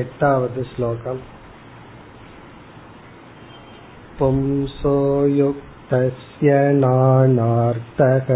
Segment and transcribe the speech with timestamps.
[0.00, 1.20] एटावद् श्लोकम्
[4.18, 4.96] पुंसो
[5.26, 8.28] युक्तस्य नानार्थः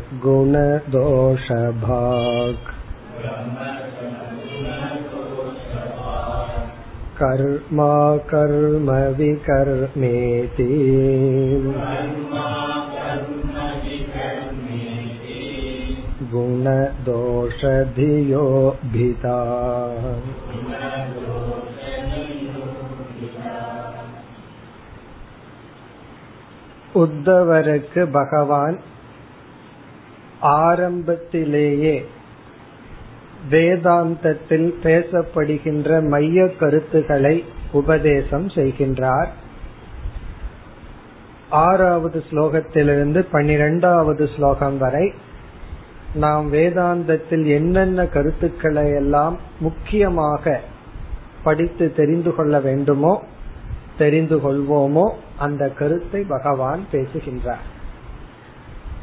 [7.20, 7.94] कर्मा
[8.32, 8.90] कर्म
[16.34, 17.66] गुणदोषधियोभिता
[26.94, 28.78] உத்தவருக்கு பகவான்
[30.64, 32.06] ஆரம்பத்திலேயே
[33.50, 39.30] வேதாந்தத்தில் பேசப்படுகின்ற மைய கருத்துக்களை உபதேசம் செய்கின்றார்
[41.50, 45.14] ஆறாவது ஸ்லோகத்திலிருந்து பனிரெண்டாவது ஸ்லோகம் வரை
[46.15, 50.61] நாம் வேதாந்தத்தில் என்னென்ன கருத்துக்களை எல்லாம் முக்கியமாக
[51.45, 53.23] படித்து தெரிந்து கொள்ள வேண்டுமோ
[53.99, 57.79] தெரிந்து கொள்வோமோ அந்த கருத்தை பகவான் பேசுகின்றார்.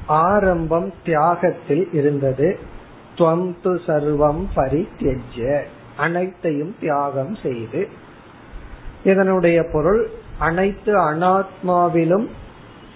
[0.07, 2.59] ஆரம்பம் தியாகத்தில் இருந்தது.
[3.17, 5.63] துவம் து சர்வம் பரித்தியஜ்ய.
[5.97, 7.87] அனைத்தையும் தியாகம் செய்து
[9.03, 12.27] இதனுடைய பொருள் அனைத்து அனாத்மாவிலும்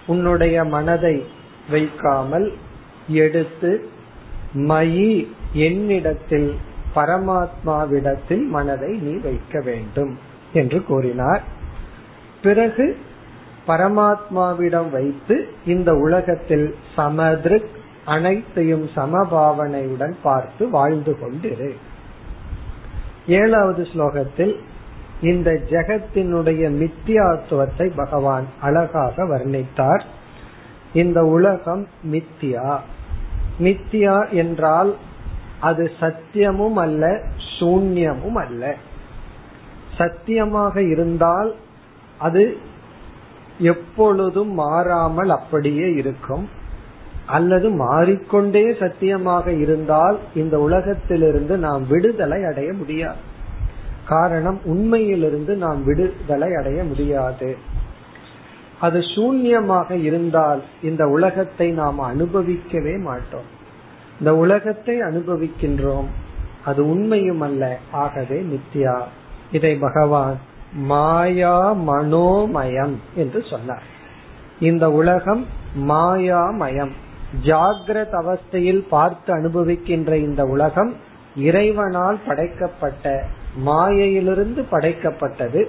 [0.07, 1.25] உன்னுடைய மனதை
[1.69, 2.53] வைக்காமல்
[3.07, 3.89] எடுத்து
[4.53, 6.55] மயி என்னிடத்தில்
[6.95, 10.17] பரமாத்மாவிடத்தில் மனதை நீ வைக்க வேண்டும்
[10.53, 11.43] என்று கூறினார்.
[12.41, 12.97] பிறகு
[13.67, 17.69] பரமாத்மாவிடம் வைத்து இந்த உலகத்தில் சமதிருக்
[18.05, 21.75] அனைத்தையும் சமபாவனையுடன் பார்த்து வாழ்ந்து கொண்டிரு.
[23.27, 24.55] ஏழாவது ஸ்லோகத்தில்
[25.21, 30.01] இந்த ஜெகத்தினுடைய மித்தியாத்துவத்தை பகவான் அழகாக வர்ணித்தார்.
[30.93, 32.79] இந்த உலகம் மித்தியா.
[33.59, 34.95] மித்தியா என்றால்
[35.59, 37.23] அது சத்தியமும் அல்ல
[37.59, 38.75] சூன்யமும் அல்ல.
[39.97, 41.55] சத்தியமாக இருந்தால்
[42.17, 42.57] அது
[43.57, 46.49] எப்பொழுதும் மாறாமல் அப்படியே இருக்கும்.
[47.25, 53.29] அல்லது மாறிக்கொண்டே சத்தியமாக இருந்தால் இந்த உலகத்திலிருந்து நாம் விடுதலை அடைய முடியாது.
[54.07, 57.57] காரணம் உண்மையிலிருந்து நாம் விடுதலை அடைய முடியாது.
[58.81, 63.49] அது சூன்யமாக இருந்தால் இந்த உலகத்தை நாம் அனுபவிக்கவே மாட்டோம்.
[64.19, 66.09] இந்த உலகத்தை அனுபவிக்கின்றோம்.
[66.65, 68.97] அது உண்மையும் அல்ல ஆகவே நித்யா.
[69.51, 70.37] இதை பகவான்
[70.73, 73.83] மாயா மனோமயம் என்று சொன்னார்.
[74.59, 75.45] இந்த உலகம்
[75.87, 76.91] மாயாமயம்.
[77.45, 80.93] ஜாகிரத அவஸ்தையில் பார்த்து அனுபவிக்கின்ற இந்த உலகம்
[81.35, 83.25] இறைவனால் படைக்கப்பட்ட
[83.55, 85.61] மாயையிலிருந்து படைக்கப்பட்டது.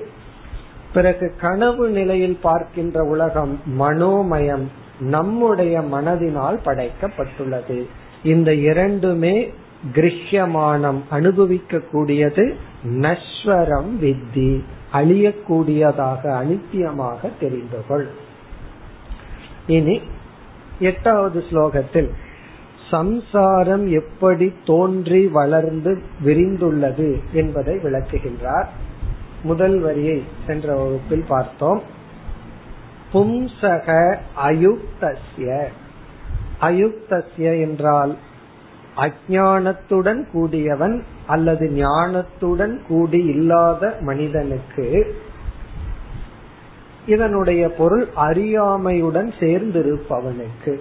[0.94, 4.64] பிறகு கனவு நிலையில் பார்க்கின்ற உலகம் மனோமயம்
[5.00, 7.78] நம்முடைய மனதினால் படைக்கப்பட்டுள்ளது.
[8.22, 9.52] இந்த இரண்டுமே
[9.94, 12.44] கிரஹ்யமானம் அனுபவிக்க கூடியது
[12.84, 14.50] நஸ்வரம் வித்தி
[14.92, 18.06] அழியக்கூடியதாக அனித்தியமாக தெரிந்து கொள்.
[19.66, 20.00] இனி
[20.80, 22.10] எட்டாவது ஸ்லோகத்தில்
[22.90, 25.92] சம்சாரம் எப்படி தோன்றி வளர்ந்து
[26.24, 28.70] விரிந்துள்ளது என்பதை விளக்குகின்றார்.
[29.42, 31.82] முதல் வரியை சென்ற வகுப்பில் பார்த்தோம்.
[33.12, 35.64] பும்சக அயுக்தஸ்ய.
[36.60, 38.16] அயுக்தஸ்ய என்றால்
[38.96, 45.16] அஜானத்துடன் கூடியவன் அல்லது ஞானத்துடன் கூடி இல்லாத மனிதனுக்கு
[47.06, 50.78] இதனுடைய பொருள் அறியாமையுடன் சேர்ந்திருப்பவனுக்கு.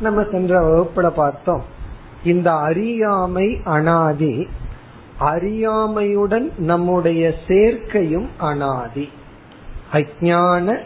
[0.00, 1.62] நம்ம சென்ற வகுப்புல பார்த்தோம்.
[2.24, 4.48] இந்த அறியாமை அனாதி
[5.20, 9.08] அறியாமையுடன் நம்முடைய சேர்க்கையும் அனாதி.
[9.92, 10.78] அஜான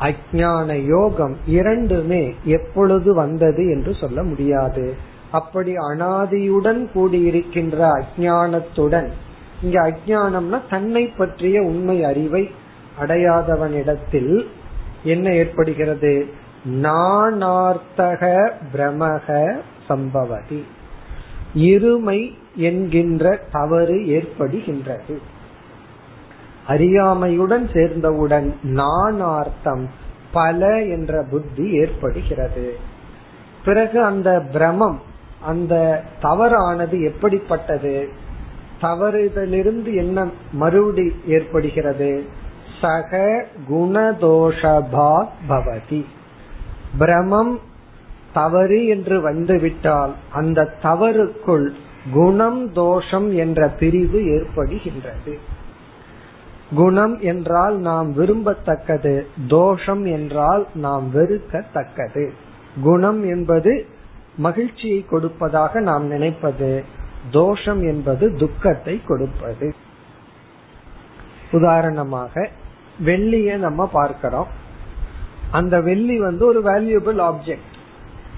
[0.00, 4.94] அஜான யோகம் இரண்டுமே எப்பொழுது வந்தது என்று சொல்ல முடியாது.
[5.30, 9.08] அப்படி அனாதியுடன் கூடியிருக்கின்ற அஜானத்துடன்
[9.62, 12.50] இங்க அஜானம்னா தன்னை பற்றிய உண்மை அறிவை
[13.00, 14.46] அடையாதவனிடத்தில்
[15.02, 16.26] என்ன ஏற்படுகிறது?
[16.82, 19.56] நானார்த்தக பிரமக
[19.88, 20.64] சம்பவதி.
[21.54, 25.16] இருமை என்கின்ற தவறு ஏற்படுகின்றது.
[26.68, 29.88] அறியாமையுடன் சேர்ந்தவுடன் நானார்த்தம்
[30.32, 32.76] பல என்ற புத்தி ஏற்படுகிறது.
[33.64, 35.00] பிறகு அந்த பிரமம்
[35.46, 38.08] அந்த தவறானது எப்படிப்பட்டது?
[38.82, 42.24] தவறுதலிருந்து என்ன மறுபடி ஏற்படுகிறது?
[42.80, 46.04] சக குணதோஷபா பவதி.
[46.98, 47.60] பிரமம்
[48.32, 51.72] தவறு என்று வந்துவிட்டால் அந்த தவறுக்குள்
[52.12, 55.38] குணம் தோஷம் என்ற பிரிவு ஏற்படுகின்றது.
[56.74, 62.30] குணம் என்றால் நாம் விரும்பத்தக்கது தோஷம் என்றால் நாம் வெறுக்கத்தக்கது.
[62.82, 63.86] குணம் என்பது
[64.36, 66.84] மகிழ்ச்சியை கொடுப்பதாக நாம் நினைப்பது
[67.30, 69.74] தோஷம் என்பது துக்கத்தை கொடுப்பது.
[71.50, 72.50] உதாரணமாக
[73.04, 74.46] வெள்ளிய நம்ம பார்க்கிறோம்.
[75.50, 77.76] அந்த வெள்ளி வந்து ஒரு வேல்யூபிள் ஆப்ஜெக்ட்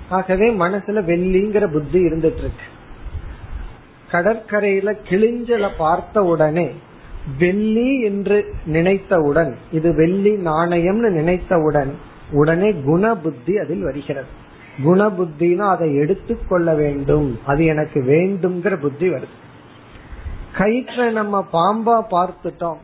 [0.09, 2.69] ஆகவே மனசுல வெள்ளிங்கிற புத்தி இருந்துட்டு இருக்கு.
[4.12, 6.71] கடற்கரையில கிழிஞ்சல பார்த்த உடனே
[7.39, 11.95] வெள்ளி என்று நினைத்தவுடன் இது வெள்ளி நாணயம்னு நினைத்தவுடன்
[12.33, 14.49] உடனே குணபுத்தி அதில் வருகிறது.
[14.85, 17.39] குணபுத்தினா அதை எடுத்துக்கொள்ள வேண்டும்.
[17.47, 19.35] அது எனக்கு வேண்டும்ங்கிற புத்தி வருது.
[20.59, 22.77] கயிற்ற நம்ம பாம்பா பார்த்துட்டோம்.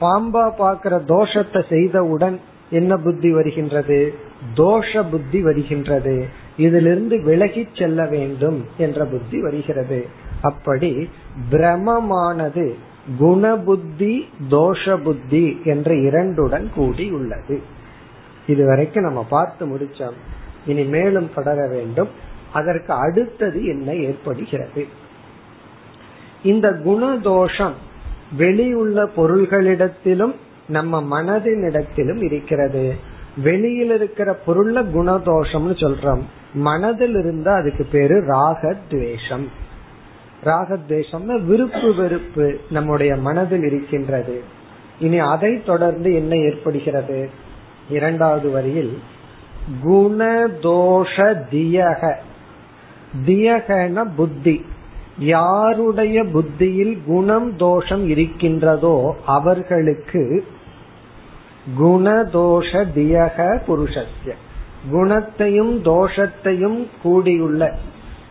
[0.00, 2.40] பாம்பா பார்க்கிற தோஷத்தை செய்தவுடன்
[2.70, 4.14] என்ன புத்தி வருகின்றது?
[4.56, 6.26] தோஷ புத்தி வருகின்றது.
[6.56, 10.26] இதிலிருந்து விலகி செல்ல வேண்டும் என்ற புத்தி வருகிறது.
[10.42, 11.10] அப்படி
[11.50, 12.74] பிரமமானது
[13.20, 14.20] குணபுத்தி
[14.50, 17.62] தோஷ புத்தி என்ற இரண்டுடன் கூடி உள்ளது.
[18.46, 20.16] இதுவரைக்கும் நம்ம பார்த்து முடிச்சோம்.
[20.66, 22.08] இனி மேலும் தொடர வேண்டும்.
[22.52, 24.86] அதற்கு அடுத்தது என்ன ஏற்படுகிறது?
[26.42, 27.72] இந்த குணதோஷம்
[28.36, 30.34] வெளியுள்ள பொருள்களிடத்திலும்
[30.68, 32.96] நம்ம மனதினிடத்திலும் இருக்கிறது.
[33.36, 36.20] வெளியில் இருக்கிற பொருள்ல குணதோஷம்னு சொல்றோம்.
[36.54, 39.46] மனதில் இருந்தா அதுக்கு பேரு ராகத்வேஷம்.
[40.44, 44.42] ராகத்வேஷம்னா விருப்பு வெறுப்பு நம்முடைய மனதில் இருக்கின்றது.
[44.98, 47.30] இனி அதை தொடர்ந்து என்ன ஏற்படுகிறது?
[47.90, 48.98] இரண்டாவது வரியில்
[49.84, 52.14] குணதோஷ தியக.
[53.26, 54.64] தியகன புத்தி.
[55.18, 60.44] யாருடைய புத்தியில் குணம் தோஷம் இருக்கின்றதோ அவர்களுக்கு
[61.80, 64.32] குணதோஷ தியக புருஷஸ்ய.
[64.90, 67.78] குணத்தையும் தோஷத்தையும் கூடியுள்ள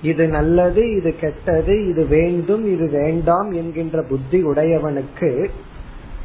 [0.01, 5.49] இது நல்லது இது கெட்டது இது வேண்டும் இது வேண்டாம் என்கின்ற புத்தி உடையவனுக்கு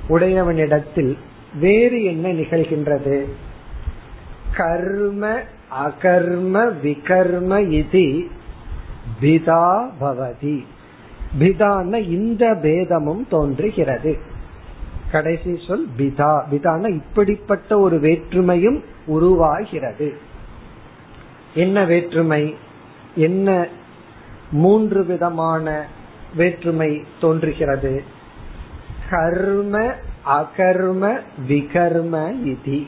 [0.08, 1.16] உடையவனிடத்தில்
[1.60, 3.24] வேறு என்ன நிகழ்கின்றது?
[4.56, 5.40] கர்ம
[5.84, 8.28] அகர்ம விகர்ம இது
[9.20, 10.64] பிதா பவதி.
[11.38, 14.18] பிதான இந்த பேதமும் தோன்றுகிறது.
[15.12, 16.42] கடைசி சொல் பிதா.
[16.50, 20.12] பிதான இப்படிப்பட்ட ஒரு வேற்றுமையும் உருவாகிறது.
[21.54, 22.54] என்ன வேற்றுமை?
[23.14, 23.66] என்ன
[24.50, 25.86] மூன்று விதமான
[26.34, 28.02] வேற்றுமை தோன்றுகிறது?
[29.10, 29.94] கர்ம
[30.26, 32.86] அகர்ம விகர்ம இதி.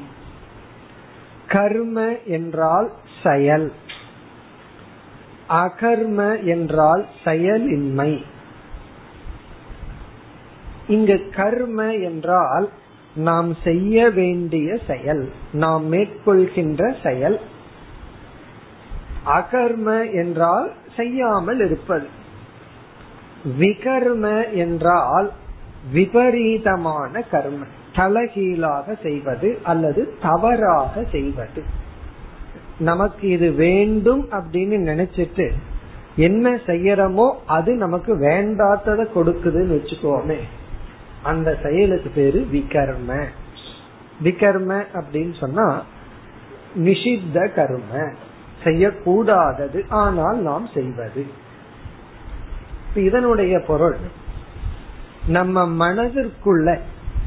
[1.49, 2.93] கர்ம என்றால்
[3.23, 3.73] செயல்.
[5.49, 8.25] அகர்ம என்றால் செயலின்மை.
[10.89, 12.71] இங்கு கர்ம என்றால்
[13.15, 17.41] நாம் செய்ய வேண்டிய செயல் நாம் மேற்கொள்கின்ற செயல்.
[19.27, 22.07] அகர்ம என்றால் செய்யாமல் இருப்பது.
[23.59, 25.33] விகர்ம என்றால்
[25.93, 27.65] விபரீதமான கர்ம.
[27.95, 31.63] தலகீழாக செய்வது அல்லது தவறாக செய்வது.
[32.79, 35.51] நமக்கு இது வேண்டும் அப்படின்னு நினைச்சிட்டு
[36.17, 40.37] என்ன செய்யறோமோ அது நமக்கு வேண்டாத்ததை கொடுக்குதுன்னு வச்சுக்கோமே.
[41.23, 43.25] அந்த செயலுக்கு பேரு விகர்ம.
[44.25, 45.83] விகர்ம அப்படின்னு சொன்னா
[46.77, 48.13] நிஷித்த கர்ம.
[48.65, 49.85] செய்யக்கூடாதது.
[49.89, 51.27] ஆனால் நாம் செய்வது.
[52.95, 53.97] இதனுடைய பொருள்
[55.27, 56.79] நம்ம மனதிற்குள்ள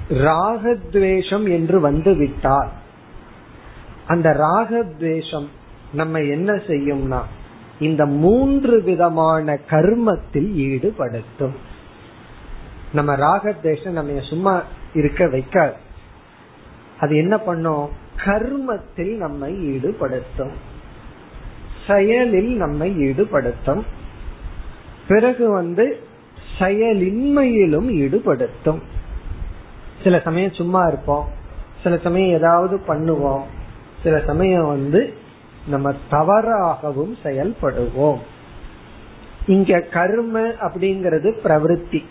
[0.10, 2.70] ராகத்வேஷம் என்று வந்து விட்டால்
[4.08, 5.48] அந்த ராகத்வேஷம்
[5.94, 7.22] நம்ம என்ன செய்யும்னா
[7.80, 11.56] இந்த மூன்று விதமான கர்மத்தில் ஈடுபடுத்தும்.
[12.94, 14.62] நம்ம ராகத்வேஷம் நம்ம சும்மா
[14.94, 15.74] இருக்க வைக்காது.
[17.00, 17.90] அது என்ன பண்ணும்?
[18.26, 20.76] கர்மத்தில் நம்மை ஈடுபடுத்தும்.
[21.88, 23.82] செயலில் நம்மை ஈடுபடுத்தும்.
[25.08, 26.00] பிறகு வந்து
[26.60, 28.80] செயலின்மையிலும் ஈடுபடுத்தும்.
[30.04, 31.30] சில சமயம் சும்மா இருப்போம்.
[31.84, 33.42] சில சமயம் ஏதாவது பண்ணுவோம்.
[34.04, 35.14] சில சமயம் வந்து
[35.68, 38.18] நம்ம தவறாகவும் செயல்படுவோம்.
[39.48, 42.04] இங்க கர்ம அப்படிங்கிறது பிரவருத்தி.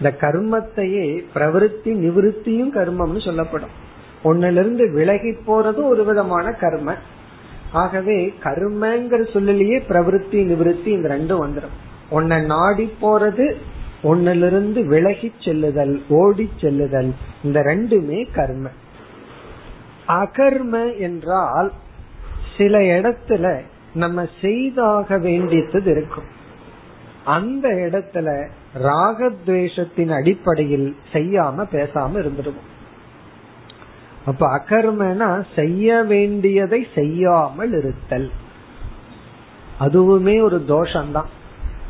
[0.00, 3.82] இந்த கர்மத்தையே பிரவருத்தி நிவிருத்தியும் கர்மம்னு சொல்லப்படும்.
[4.24, 6.94] ஒன்னிலிருந்து விலகி போறது ஒரு விதமான கர்ம.
[7.74, 11.76] ஆகவே கர்மங்கிற சொல்லலையே பிரவருத்தி நிவிருத்தி இந்த ரெண்டும் வந்துடும்
[12.10, 13.46] உன்னை நாடி போறது
[14.02, 17.10] ஒன்னிலிருந்து விலகி செல்லுதல் ஓடி செல்லுதல்
[17.44, 18.66] இந்த ரெண்டுமே கர்ம.
[20.08, 21.72] அகர்ம என்றால்
[22.56, 23.60] சில இடத்துல
[23.94, 26.28] நம்ம செய்தாக வேண்டியது இருக்கும்.
[27.24, 28.28] அந்த இடத்துல
[28.82, 32.70] ராகத்வேஷத்தின் அடிப்படையில் செய்யாம பேசாம இருந்துடுவோம்
[34.26, 38.30] அப்ப அகர்மனா செய்ய வேண்டியதை செய்யாமல் இருத்தல்.
[39.80, 41.26] அதுவுமே ஒரு தோஷம்தான்.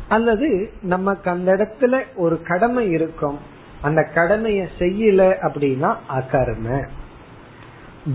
[0.07, 3.37] அல்லது நமக்கு அந்த இடத்துல ஒரு கடமை இருக்கும்.
[3.81, 6.87] அந்த கடமைய செய்யல அப்படின்னா அகர்ம.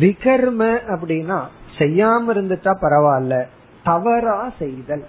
[0.00, 1.40] விகர்ம அப்படின்னா
[1.78, 3.44] செய்யாம இருந்துட்டா பரவாயில்ல.
[3.84, 5.06] தவறா செய்தல்.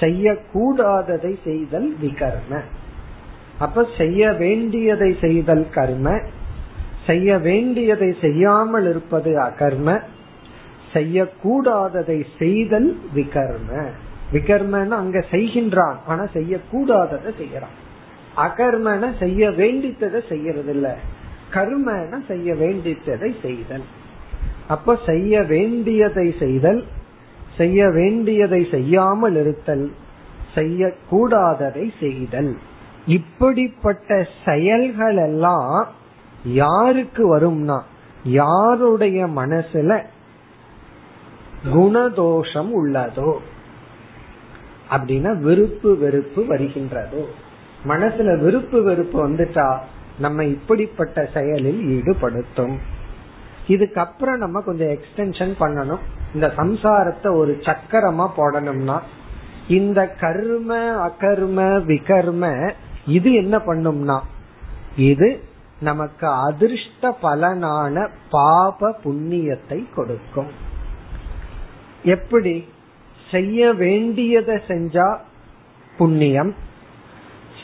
[0.00, 2.60] செய்யக்கூடாததை செய்தல் விகர்ம.
[3.58, 6.20] அப்ப செய்ய வேண்டியதை செய்தல் கர்ம.
[7.06, 9.88] செய்ய வேண்டியதை செய்யாமல் இருப்பது அகர்ம
[10.92, 13.70] செய்யக்கூடாததை செய்தல் விகர்ம.
[14.32, 17.76] விகர்மன்னு அங்க செய்கின்றான் ஆனா செய்யக்கூடாததை செய்யறான்
[18.36, 20.96] அகர்மன செய்ய வேண்டித்ததை செய்யறது இல்ல
[21.52, 23.84] கர்மன செய்ய வேண்டித்ததை செய்தல்.
[24.68, 26.84] அப்ப செய்ய வேண்டியதை செய்தல்
[27.56, 29.84] செய்ய வேண்டியதை செய்யாமல் இருத்தல்
[30.54, 32.52] செய்யக்கூடாததை செய்தல்.
[33.06, 35.86] இப்படிப்பட்ட செயல்கள் எல்லாம்
[36.44, 37.80] யாருக்கு வரும்னா
[38.24, 40.02] யாருடைய மனசுல
[41.74, 43.36] குணதோஷம் உள்ளதோ
[44.90, 47.24] அப்படின்னா விருப்பு வெறுப்பு வருகின்றதோ.
[47.88, 49.78] மனசுல விருப்பு வெறுப்பு வந்துட்டா
[50.18, 52.76] நம்ம இப்படிப்பட்ட செயலில் ஈடுபடுத்தும்.
[53.68, 55.98] இதுக்கப்புறம் நம்ம கொஞ்சம் எக்ஸ்டென்ஷன் பண்ணணும்.
[56.34, 59.00] இந்த சம்சாரத்தை ஒரு சக்கரமா போடணும்னா
[59.68, 60.76] இந்த கர்ம
[61.08, 62.72] அகர்ம விகர்ம
[63.06, 64.20] இது என்ன பண்ணும்னா
[64.96, 65.42] இது
[65.80, 70.46] நமக்கு அதிர்ஷ்ட பலனான பாப புண்ணியத்தை கொடுக்கும்.
[72.02, 72.68] எப்படி?
[73.30, 75.18] செய்ய வேண்டியதை செஞ்சா
[75.96, 76.54] புண்ணியம்.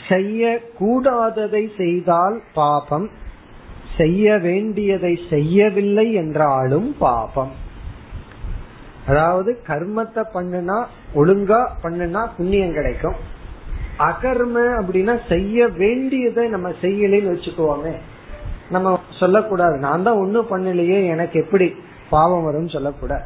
[0.09, 3.11] செய்ய கூடாததை செய்தால் பாபம்.
[3.97, 7.53] செய்ய வேண்டியதை செய்யவில்லை என்றாலும் பாபம்.
[9.07, 13.15] அதாவது கர்மத்தை பண்ணுனா ஒழுங்கா பண்ணுனா புண்ணியம் கிடைக்கும்.
[14.09, 17.95] அகர்ம அப்படின்னா செய்ய வேண்டியதை நம்ம செய்யலன்னு வச்சுக்குவோமே
[18.71, 19.77] நம்ம சொல்லக்கூடாது.
[19.77, 21.75] நான் தான் ஒண்ணும் பண்ணலையே எனக்கு எப்படி
[22.11, 23.23] பாவம் வரும் சொல்லக்கூடாது.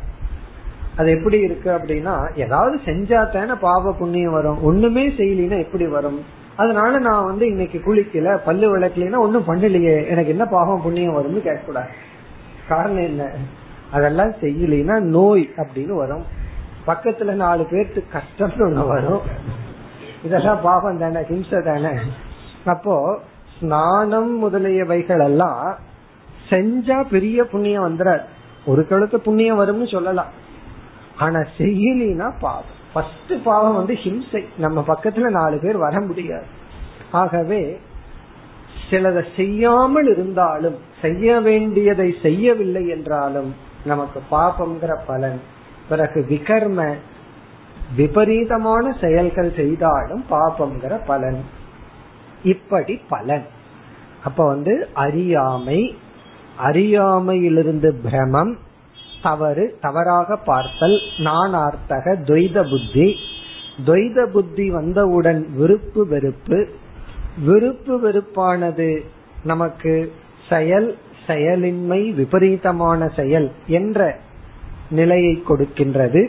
[0.96, 4.62] அது எப்படி இருக்கு அப்படின்னா ஏதாவது செஞ்சா தானே பாவ புண்ணியம் வரும்.
[4.62, 6.24] ஒண்ணுமே செய்யலினா எப்படி வரும்?
[6.56, 11.90] அதனால நான் வந்து இன்னைக்கு குளிக்கல பல்லு விளக்கலைன்னா ஒன்னும் பண்ணலையே எனக்கு என்ன பாவம் புண்ணியம் வரும்னு கேட்கக்கூடாது.
[12.68, 13.30] காரணம் என்ன?
[13.90, 16.24] அதெல்லாம் செய்யலைன்னா நோய் அப்படின்னு வரும்.
[16.86, 19.20] பக்கத்துல நாலு பேர்த்து கஷ்டம்னு ஒண்ணு வரும்.
[20.24, 21.92] இதெல்லாம் பாவம் தானே ஹிம்சை தானே.
[22.64, 23.18] அப்போ
[23.58, 25.78] ஸ்நானம் முதலியவைகள் எல்லாம்
[26.50, 28.24] செஞ்சா பெரிய புண்ணியம் வந்துடாது
[28.66, 30.32] ஒரு கழுத்து புண்ணியம் வரும்னு சொல்லலாம்.
[31.18, 32.72] ஆனா செய்யலினா பாவம்.
[32.92, 34.44] ஃபர்ஸ்ட் பாவம் வந்து ஹிம்சை.
[34.58, 36.46] நம்ம பக்கத்துல நாலு பேர் வர முடியாது.
[37.10, 37.80] ஆகவே
[38.90, 43.54] சிலதை செய்யாமல் இருந்தாலும் செய்ய வேண்டியதை செய்யவில்லை என்றாலும்
[43.84, 45.40] நமக்கு பாபம்ங்கிற பலன்.
[45.88, 46.94] பிறகு விகர்ம
[47.96, 51.44] விபரீதமான செயல்கள் செய்தாலும் பாபம்ங்கிற பலன்.
[52.42, 53.46] இப்படி பலன்.
[54.24, 55.96] அப்ப வந்து அறியாமை
[56.56, 58.58] அறியாமையிலிருந்து பிரமம்
[59.22, 63.16] தவறு தவறாக பார்த்தல் நானார்த்தக துவைத புத்தி.
[63.86, 66.68] துவைத புத்தி வந்தவுடன் விருப்பு வெறுப்பு.
[67.44, 69.04] விருப்பு வெறுப்பானது
[69.44, 70.12] நமக்கு
[70.48, 74.18] செயல் செயலின்மை விபரீதமான செயல் என்ற
[74.90, 76.28] நிலையை கொடுக்கின்றது.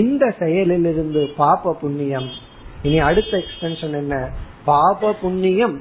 [0.00, 2.28] இந்த செயலிலிருந்து பாப புண்ணியம்.
[2.82, 4.14] இனி அடுத்த எக்ஸ்டென்ஷன் என்ன?
[4.64, 5.76] பாப புண்ணியம்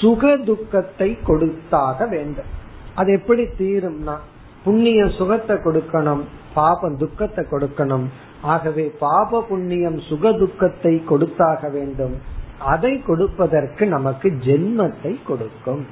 [0.00, 2.50] சுக துக்கத்தை கொடுத்தாக வேண்டும்.
[2.94, 4.16] அது எப்படி தீரும்னா
[4.64, 6.22] புண்ணியம் சுகத்தை கொடுக்கணும்
[6.54, 8.06] பாபம் துக்கத்தை கொடுக்கணும்.
[8.42, 12.16] ஆகவே பாப புண்ணியம் சுக துக்கத்தை கொடுத்தாக வேண்டும்.
[12.58, 15.86] அதை கொடுப்பதற்கு நமக்கு ஜென்மத்தை கொடுக்கும்.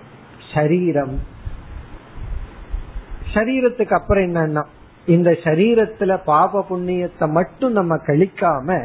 [0.55, 1.15] சரீரம்.
[3.35, 4.63] சரீரத்துக்கு அப்புறம் என்னன்னா
[5.07, 8.79] இந்த சரீரத்துல பாப புண்ணியத்தை மட்டும் நம்ம கழிக்காம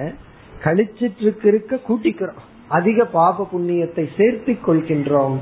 [0.64, 2.42] கழிச்சிட்டு இருக்க இருக்க கூட்டிக்கிறோம்.
[2.68, 5.38] அதிக பாப புண்ணியத்தை சேர்த்து கொள்கின்றோம்.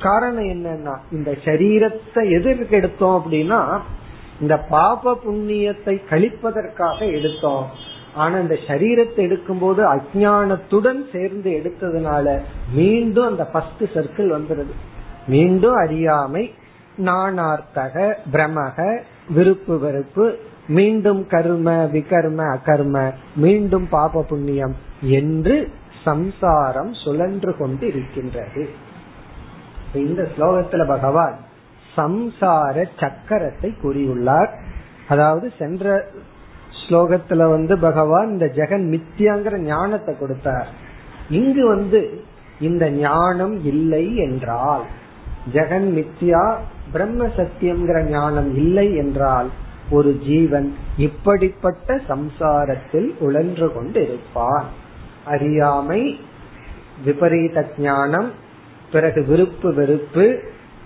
[0.00, 3.60] காரணம் என்னன்னா இந்த சரீரத்தை எதற்கு எடுத்தோம் அப்படின்னா
[4.40, 7.66] இந்த பாப புண்ணியத்தை கழிப்பதற்காக எடுத்தோம்.
[8.14, 12.26] ஆனா இந்த சரீரத்தை எடுக்கும் போது அஜானத்துடன் சேர்ந்து எடுத்ததுனால
[12.74, 14.74] மீண்டும் அந்த ஃபர்ஸ்ட் சர்க்கிள் வந்துடுது
[15.26, 16.44] மீண்டும் அறியாமை
[16.96, 25.70] நானார்த்தக பிரமக விருப்பு வெறுப்பு மீண்டும் கர்ம விகர்ம அகர்ம மீண்டும் பாப புண்ணியம் என்று
[26.04, 28.68] சம்சாரம் சுழன்று கொண்டு இருக்கின்றது
[29.94, 31.36] இந்த ஸ்லோகத்துல பகவான்
[31.96, 34.50] சம்சார சக்கரத்தை கூறியுள்ளார்.
[35.08, 36.10] அதாவது சென்ற
[36.88, 40.66] ஸ்லோகத்துல வந்து பகவான் இந்த ஜெகன் மித்தியாங்கிற ஞானத்தை கொடுத்தார்.
[41.30, 42.24] இங்கு வந்து
[42.60, 44.82] இந்த ஞானம் இல்லை என்றால்
[45.52, 46.58] ஜெகன் மித்யா
[46.94, 49.50] பிரம்ம சத்தியம்ங்கிற ஞானம் இல்லை என்றால்
[49.90, 54.68] ஒரு ஜீவன் இப்படிப்பட்ட சம்சாரத்தில் உழன்று கொண்டு இருப்பான்
[55.24, 56.20] அறியாமை
[57.04, 58.30] விபரீத ஞானம்
[58.92, 60.26] பிறகு விருப்பு வெறுப்பு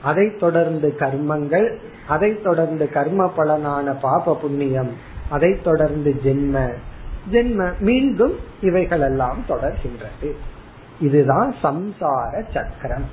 [0.02, 1.68] அதை தொடர்ந்து கர்மங்கள்
[2.08, 4.92] அதை தொடர்ந்து கர்ம பலனான பாப புண்ணியம்
[5.30, 6.56] அதை தொடர்ந்து ஜென்ம.
[7.32, 10.30] ஜென்ம மீண்டும் இவைகளெல்லாம் தொடர்கின்றது.
[11.00, 13.08] இதுதான் சம்சார சக்கரம்.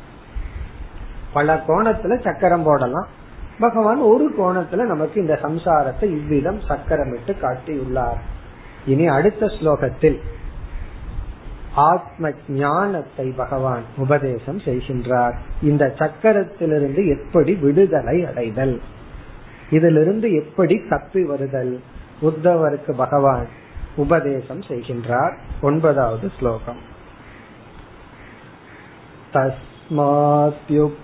[1.36, 3.08] பல கோணத்துல சக்கரம் போடலாம்.
[3.60, 8.20] பகவான் ஒரு கோணத்துல நமக்கு இந்த சம்சாரத்தை இவ்விதம் சக்கரம் சக்கரமிட்டு காட்டியுள்ளார்.
[8.86, 10.20] இனி அடுத்த ஸ்லோகத்தில்
[11.76, 15.36] ஆத்ம ஞானத்தை பகவான் உபதேசம் செய்கின்றார்.
[15.62, 18.82] இந்த சக்கரத்திலிருந்து எப்படி விடுதலை அடைதல்?
[19.70, 21.82] இதிலிருந்து எப்படி தப்பி வருதல்?
[22.22, 23.48] உத்தவருக்கு பகவான்
[23.96, 25.36] உபதேசம் செய்கின்றார்.
[25.62, 26.82] ஒன்பதாவது ஸ்லோகம்.
[29.34, 31.04] தஸ்மாத்யுக்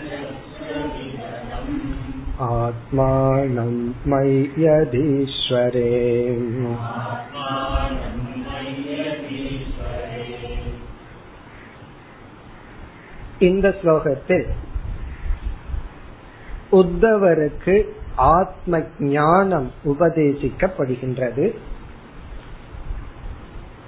[2.48, 3.74] आत्मानं
[4.10, 5.92] मय्यधीश्वरे
[13.40, 14.46] இந்த ஸ்லோகத்தில்
[16.72, 17.74] உத்தவருக்கு
[18.32, 18.78] ஆத்ம
[19.10, 21.46] ஞானம் உபதேசிக்கப்படுகின்றது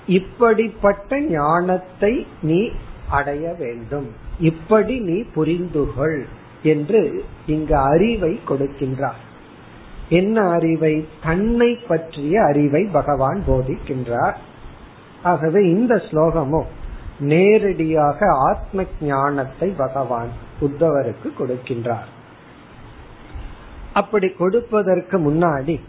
[0.09, 2.61] இப்படிப்பட்ட ஞானத்தை நீ
[3.11, 4.09] அடைய வேண்டும்
[4.41, 6.19] இப்படி நீ புரிந்துகொள்
[6.64, 9.22] என்று இங்கு அறிவை கொடுக்கின்றார்.
[10.10, 11.08] என்ன அறிவை?
[11.24, 14.36] தன்னை பற்றிய அறிவை பகவான் போதிக்கின்றார்.
[15.24, 16.70] ஆகவே இந்த ஸ்லோகமும்
[17.20, 20.28] நேரடியாக ஆத்ம ஞானத்தை பகவான்
[20.62, 22.10] உத்தவருக்கு கொடுக்கின்றார்.
[23.94, 25.80] அப்படி கொடுப்பதற்கு முன்னாடி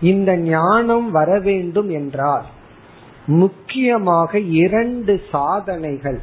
[0.00, 2.44] இந்த ஞானம் வர வேண்டும் என்றால்
[3.26, 6.20] முக்கியமாக இரண்டு சாதனைகள்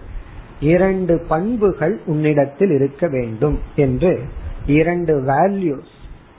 [0.59, 4.13] இரண்டு பண்புகள் உன்னிடத்தில் இருக்க வேண்டும் என்று
[4.65, 5.93] இரண்டு வேல்யூஸ்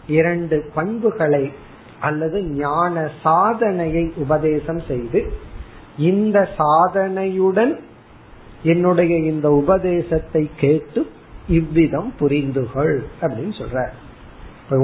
[0.07, 1.45] இரண்டு பண்புகளை
[2.01, 5.21] அல்லது ஞான சாதனையை உபதேசம் செய்து
[5.97, 7.73] இந்த சாதனையுடன்
[8.63, 11.07] என்னுடைய இந்த உபதேசத்தை கேட்டு
[11.49, 13.89] இவ்விதம் புரிந்துகொள் அப்படின்னு சொல்ற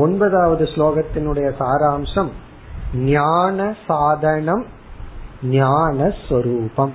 [0.00, 2.30] ஒன்பதாவது ஸ்லோகத்தினுடைய சாராம்சம்
[3.04, 4.64] ஞான சாதனம்
[5.50, 6.94] ஞான ஸ்வரூபம்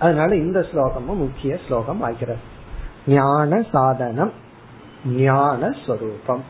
[0.00, 2.38] அதனால இந்த ஸ்லோகமும் முக்கிய ஸ்லோகம் ஆகிறது
[3.06, 4.32] ஞான சாதனம்
[5.06, 6.44] ஞான ஸ்வரூபம்.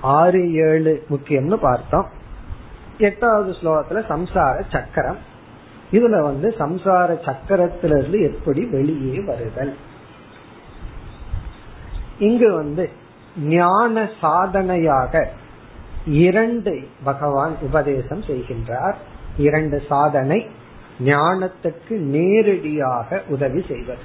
[0.00, 2.08] ஆறு ஏழு முக்கியம்னு பார்த்தோம்.
[2.98, 5.18] எட்டாவது ஸ்லோகத்துல சம்சார சக்கரம்.
[5.92, 9.76] இதுல வந்து சம்சார சக்கரத்திலிருந்து எப்படி வெளியே வருதல்.
[12.18, 12.90] இங்கு வந்து
[13.38, 15.30] ஞான சாதனையாக
[16.06, 18.94] இரண்டு பகவான் உபதேசம் செய்கின்றார்.
[19.36, 20.46] இரண்டு சாதனை
[20.98, 24.02] ஞானத்துக்கு நேரடியாக உதவி செய்வது.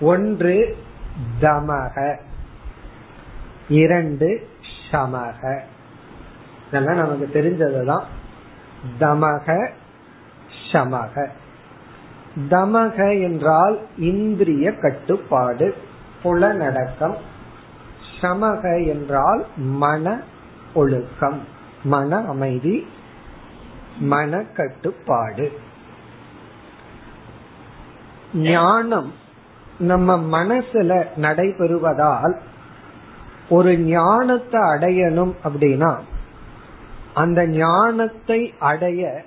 [0.00, 0.76] ஒன்று
[1.40, 2.16] தமக.
[3.68, 4.48] இரண்டு
[4.90, 5.60] சமக.
[6.68, 8.04] இதெல்லாம் நமக்கு தெரிஞ்சதுதான்.
[9.00, 9.70] தமக
[10.72, 11.28] சமக.
[12.50, 15.74] தமக என்றால் இந்திரிய கட்டுப்பாடு
[16.22, 17.16] புலநடக்கம்
[18.20, 20.20] சமக என்றால் மன
[20.74, 21.40] ஒழுக்கம்
[21.84, 22.86] மன அமைதி
[24.00, 25.52] மன கட்டுப்பாடு
[28.34, 29.12] ஞானம்
[29.78, 32.36] நம்ம மனசுல நடைபெறுவதால்
[33.48, 35.98] ஒரு ஞானத்தை அடையணும் அப்படின்னா
[37.14, 39.24] அந்த ஞானத்தை அடைய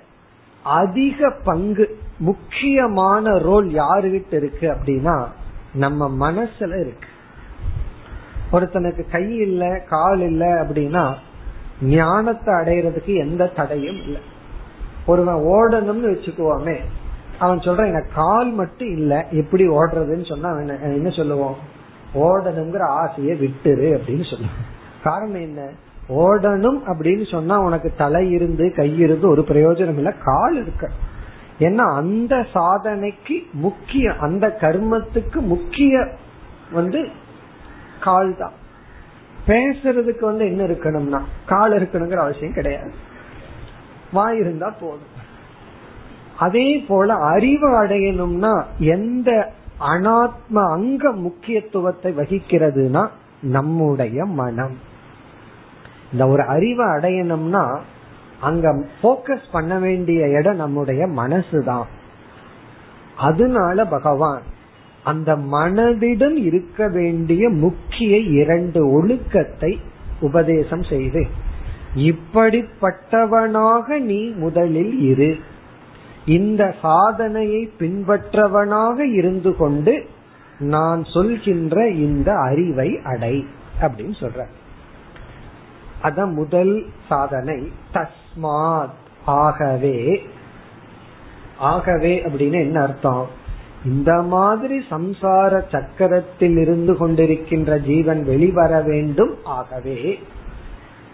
[0.62, 5.26] அதிக பங்கு முக்கியமான ரோல் யாருகிட்ட இருக்கு அப்படின்னா
[5.72, 7.08] நம்ம மனசுல இருக்கு.
[8.52, 11.14] ஒருத்தனுக்கு கை இல்ல கால் இல்ல அப்படின்னா
[11.80, 14.20] ஞானத்தை அடையிறதுக்கு எந்த தடையும் இல்லை.
[15.08, 16.76] ஒருவன் ஓடணும்னு வச்சுக்குவோமே
[17.38, 20.50] அவன் சொல்றான் எனக்கு கால் மட்டும் இல்ல எப்படி ஓடுறதுன்னு சொன்னா
[20.92, 21.58] என்ன சொல்லுவோம்
[22.26, 24.64] ஓடணுங்கிற ஆசையை விட்டுரு அப்படின்னு சொல்லுவான்.
[25.04, 25.62] காரணம் என்ன?
[26.22, 30.86] ஓடணும் அப்படின்னு சொன்னா உனக்கு தலை இருந்து கை இருந்து ஒரு பிரயோஜனம் இல்ல கால் இருக்க.
[31.66, 35.94] ஏன்னா அந்த சாதனைக்கு முக்கிய அந்த கர்மத்துக்கு முக்கிய
[36.72, 37.00] வந்து
[38.00, 38.56] கால் தான்
[39.46, 42.92] பேசுறதுக்கு வந்து என்ன இருக்கணும்னா கால் இருக்கணுங்கிற அவசியம் கிடையாது.
[44.12, 45.14] வாய் இருந்தா போதும்.
[46.38, 53.08] அதே போல அறிவு அடையணும்னா எந்த அனாத்ம அங்க முக்கியத்துவத்தை வகிக்கிறதுனா
[53.40, 54.76] நம்முடைய மனம்.
[56.12, 57.78] இந்த ஒரு அறிவை அடையணும்னா
[58.40, 61.86] அங்க போக்கஸ் பண்ண வேண்டிய இடம் நம்முடைய மனசு தான்
[63.16, 64.42] அதனால பகவான்
[65.04, 69.80] அந்த மனதிடம் இருக்க வேண்டிய முக்கிய இரண்டு ஒழுக்கத்தை
[70.20, 71.26] உபதேசம் செய்து
[71.98, 75.36] இப்படிப்பட்டவனாக நீ முதலில் இரு.
[76.26, 80.06] இந்த சாதனையை பின்பற்றவனாக இருந்து கொண்டு
[80.58, 83.44] நான் சொல்கின்ற இந்த அறிவை அடை
[83.80, 84.44] அப்படின்னு சொல்ற
[86.02, 88.90] அதான் முதல் சாதனை தஸ்மாத்
[89.24, 90.22] ஆகவே.
[91.58, 93.26] ஆகவே அப்படின்னு என்ன அர்த்தம்?
[93.84, 100.18] இந்த மாதிரி சம்சார சக்கரத்தில் இருந்து கொண்டிருக்கின்ற ஜீவன் வெளிவர வேண்டும் ஆகவே.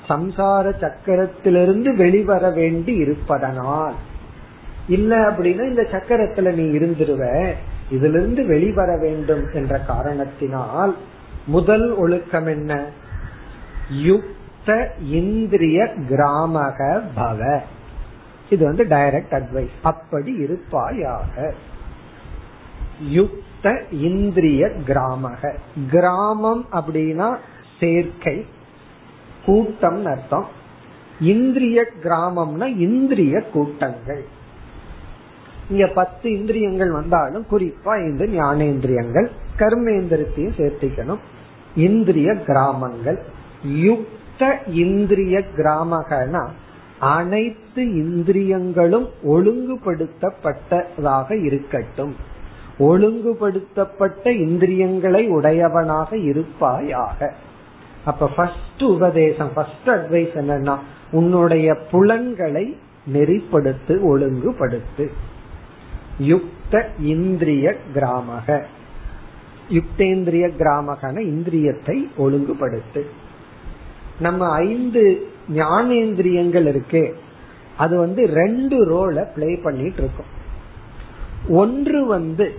[0.08, 3.94] சம்சார சக்கரத்திலிருந்து வெளிவர வேண்டி இருப்பதனால்.
[4.88, 7.52] இல்ல அப்படின்னா இந்த சக்கரத்துல நீ இருந்துருவ
[7.90, 10.96] இதுல இருந்து வெளிவர வேண்டும் என்ற காரணத்தினால்
[11.46, 12.84] முதல் ஒழுக்கம் என்ன?
[14.04, 17.60] யுக்த இந்திரிய கிராமக பவ.
[18.50, 21.54] இது வந்து டைரக்ட் அட்வைஸ் அப்படி இருப்பாயாக.
[23.10, 25.54] யுக்த இந்திரிய கிராமக.
[25.90, 27.36] கிராமம் அப்படின்னா
[27.80, 28.46] சேர்க்கை
[29.46, 30.46] கூட்டம் அர்த்தம்.
[31.20, 34.24] இந்திரிய கிராமம்னா இந்திரிய கூட்டங்கள்.
[35.70, 41.18] இங்க பத்து இந்திரியங்கள் வந்தாலும் குறிப்பா இந்த ஞானேந்திரியங்கள் கர்மேந்திரத்தையும் சேர்த்திக்கணும்.
[41.76, 43.18] இந்திரிய கிராமங்கள்.
[43.64, 46.48] யுக்த இந்திரிய கிராமகனா
[46.98, 52.14] அனைத்து இந்திரியங்களும் ஒழுங்குபடுத்தப்பட்டதாக இருக்கட்டும்.
[52.78, 57.34] ஒழுங்குபடுத்தப்பட்ட இந்திரியங்களை உடையவனாக இருப்பாயாக.
[58.04, 60.78] அப்ப ஃபர்ஸ்ட் உபதேசம் ஃபர்ஸ்ட் அட்வைஸ் என்னன்னா
[61.10, 62.76] உன்னுடைய புலன்களை
[63.12, 65.06] நெறிப்படுத்து ஒழுங்குபடுத்து.
[66.18, 68.66] யுக்த இந்திரிய கிராமக.
[69.70, 73.02] யுக்தேந்திரிய கிராமகன இந்திரியத்தை ஒழுங்குபடுத்து.
[74.20, 77.16] நம்ம ஐந்து ஞானேந்திரியங்கள் இருக்கு
[77.76, 80.32] அது வந்து ரெண்டு ரோல பிளே பண்ணிட்டு இருக்கும்
[81.48, 82.54] ஒன்று வந்து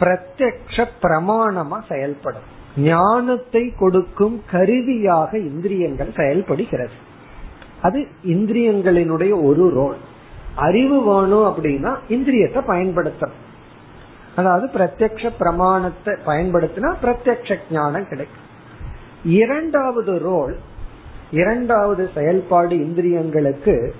[0.00, 2.54] பிரத்யக்ஷ பிரமாணமா செயல்படும்.
[2.76, 6.90] ஞானத்தை கொடுக்கும் கருவியாக இந்திரியங்கள் செயல்படுகிறது.
[7.82, 9.96] அது இந்திரியங்களினுடைய ஒரு ரோல்
[10.54, 13.42] அறிவு வேணும் அப்படின்னா இந்திரியத்தை பயன்படுத்தணும்.
[14.36, 18.44] அதாவது பிரத்யக்ஷ பிரமாணத்தை பயன்படுத்தினா பிரத்யக்ஷ ஞானம் கிடைக்கும்.
[19.24, 20.56] இரண்டாவது ரோல்
[21.30, 23.90] இரண்டாவது செயல்பாடு இந்திரியங்களுக்கு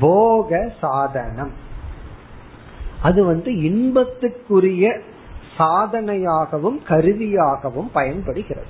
[0.00, 1.50] போக சாதனம்.
[3.02, 5.00] அது வந்து இன்பத்துக்குரிய
[5.58, 8.66] சாதனையாகவும் கருவியாகவும் பயன்படுகிறது.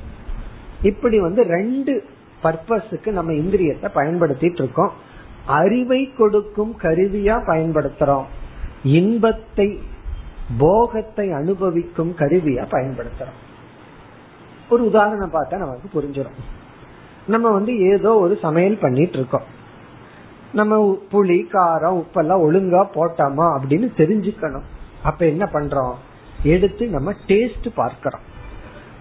[0.82, 2.04] இப்படி வந்து ரெண்டு
[2.42, 4.92] பர்பஸுக்கு நம்ம இந்திரியத்தை பயன்படுத்திட்டு இருக்கோம்.
[5.46, 8.24] அறிவை கொடுக்கும் கருவியா பயன்படுத்துறோம்.
[8.84, 9.80] இன்பத்தை
[10.58, 13.38] போகத்தை அனுபவிக்கும் கருவியா பயன்படுத்துறோம்.
[14.70, 16.38] ஒரு உதாரணம் பார்த்தா நமக்கு புரிஞ்சிடும்.
[17.26, 19.54] நம்ம வந்து ஏதோ ஒரு சமையல் பண்ணிட்டு இருக்கோம்.
[20.52, 24.66] நம்ம புளி காரம் உப்பெல்லாம் ஒழுங்கா போட்டோமா அப்படின்னு தெரிஞ்சுக்கணும்.
[25.02, 25.94] அப்ப என்ன பண்றோம்?
[26.46, 28.20] எடுத்து நம்ம டேஸ்ட் பார்க்கிறோம்.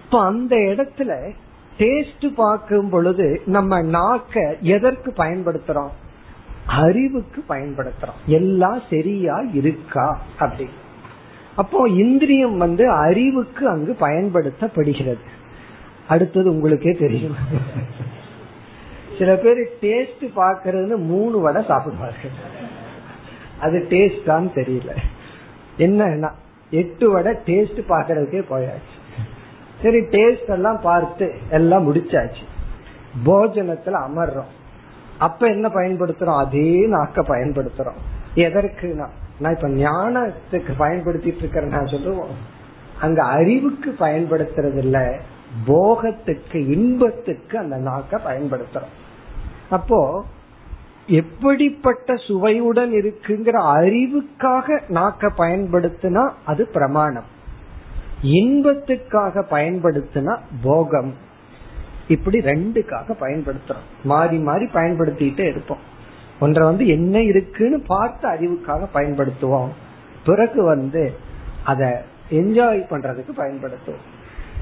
[0.04, 1.34] இப்ப அந்த இடத்துல
[1.78, 5.90] டேஸ்ட் பார்க்கும் பொழுது நம்ம நாக்க எதற்கு பயன்படுத்துறோம்?
[6.66, 8.24] அறிவுக்கு பயன்படுத்துறோம்.
[8.26, 10.68] எல்லாம் சரியா இருக்கா அப்படி.
[11.56, 15.24] அப்போ இந்திரியம் வந்து அறிவுக்கு அங்கு பயன்படுத்தப்படுகிறது.
[16.08, 17.36] அடுத்தது உங்களுக்கே தெரியும்.
[19.18, 22.34] சில பேர் டேஸ்ட் பாக்குறதுன்னு மூணு வடை சாப்பிடுவார்கள்.
[23.60, 24.96] அது டேஸ்டான்னு தெரியல.
[25.78, 26.30] என்னன்னா
[26.76, 28.94] எட்டு வடை டேஸ்ட் பாக்குறதுக்கே போயாச்சு.
[29.82, 32.44] சரி டேஸ்ட் எல்லாம் பார்த்து எல்லாம் முடிச்சாச்சு.
[33.26, 34.52] போஜனத்துல அமர்றோம்.
[35.18, 36.38] அப்ப என்ன பயன்படுத்துறோம்?
[36.38, 38.00] அதே நாக்க பயன்படுத்துறோம்.
[38.34, 39.08] எதற்குனா
[39.38, 42.34] நான் இப்ப ஞானத்துக்கு பயன்படுத்திட்டு இருக்கிறேன் நான் சொல்லுவோம்.
[43.00, 45.18] அங்க அறிவுக்கு பயன்படுத்துறது இல்ல
[45.66, 48.94] போகத்துக்கு இன்பத்துக்கு அந்த நாக்க பயன்படுத்துறோம்.
[49.70, 50.24] அப்போ
[51.06, 57.24] எப்படிப்பட்ட சுவையுடன் இருக்குங்கிற அறிவுக்காக நாக்க பயன்படுத்தினா அது பிரமாணம்.
[58.22, 61.14] இன்பத்துக்காக பயன்படுத்தினா போகம்.
[62.08, 63.86] இப்படி ரெண்டுக்காக பயன்படுத்துறோம்.
[64.04, 65.78] மாறி மாறி பயன்படுத்திட்டே இருப்போம்.
[66.40, 69.68] ஒன்றை வந்து என்ன இருக்குன்னு பார்த்து அறிவுக்காக பயன்படுத்துவோம்.
[70.24, 71.12] பிறகு வந்து
[71.64, 74.04] அத என்ஜாய் பண்றதுக்கு பயன்படுத்துவோம்.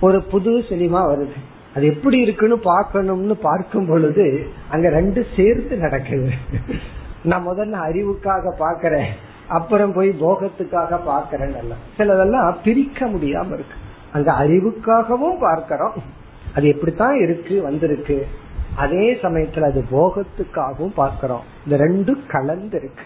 [0.00, 1.32] ஒரு புது சினிமா வருது.
[1.74, 6.30] அது எப்படி இருக்குன்னு பார்க்கணும்னு பார்க்கும் பொழுது அங்க ரெண்டு சேர்த்து நடக்குது.
[7.24, 9.06] நான் முதல்ல அறிவுக்காக பாக்கிறேன்
[9.48, 11.54] அப்புறம் போய் போகத்துக்காக பாக்கிறேன்
[11.98, 13.76] சிலதெல்லாம் பிரிக்க முடியாம இருக்கு.
[14.12, 15.92] அங்க அறிவுக்காகவும் பார்க்கிறோம்.
[16.54, 18.26] அது எப்படித்தான் இருக்கு வந்திருக்கு.
[18.76, 21.44] அதே சமயத்துல அது போகத்துக்காகவும் பார்க்கிறோம்.
[21.66, 23.02] இந்த ரெண்டும் கலந்து இருக்கு.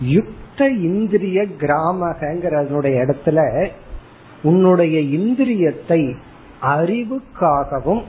[0.00, 3.68] யுக்த இந்திரிய கிராமகங்கிறதனுடைய இடத்துல
[4.42, 6.16] உன்னுடைய இந்திரியத்தை
[6.62, 8.02] அறிவுக்காகவும்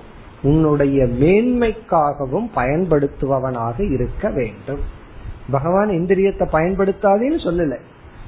[0.44, 4.80] உன்னுடைய மேன்மைக்காகவும் பயன்படுத்துபவனாக இருக்க வேண்டும்.
[5.52, 7.76] பகவான் இந்திரியத்தை பயன்படுத்தாதேன்னு சொல்லல.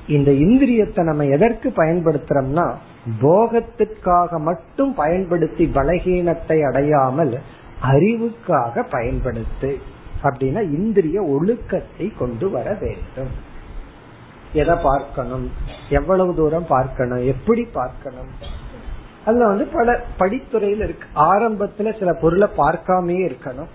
[0.08, 2.74] இந்த இந்திரியத்தை நம்ம எதற்கு பயன்படுத்துறோம்னா
[3.22, 7.40] போகத்திற்காக மட்டும் பயன்படுத்தி பலகீனத்தை அடையாமல்
[7.84, 9.76] அறிவுக்காக பயன்படுத்து.
[10.24, 13.48] அப்படின்னா இந்திரிய ஒழுக்கத்தை கொண்டு வர வேண்டும்.
[14.54, 15.52] எதை பார்க்கணும்?
[15.90, 17.26] எவ்வளவு தூரம் பார்க்கணும்?
[17.26, 18.58] எப்படி பார்க்கணும்?
[19.26, 21.08] அதுல வந்து பல படித்துறையில் இருக்கு.
[21.16, 23.68] ஆரம்பத்துல சில பொருளை பார்க்காமே இருக்கணும்.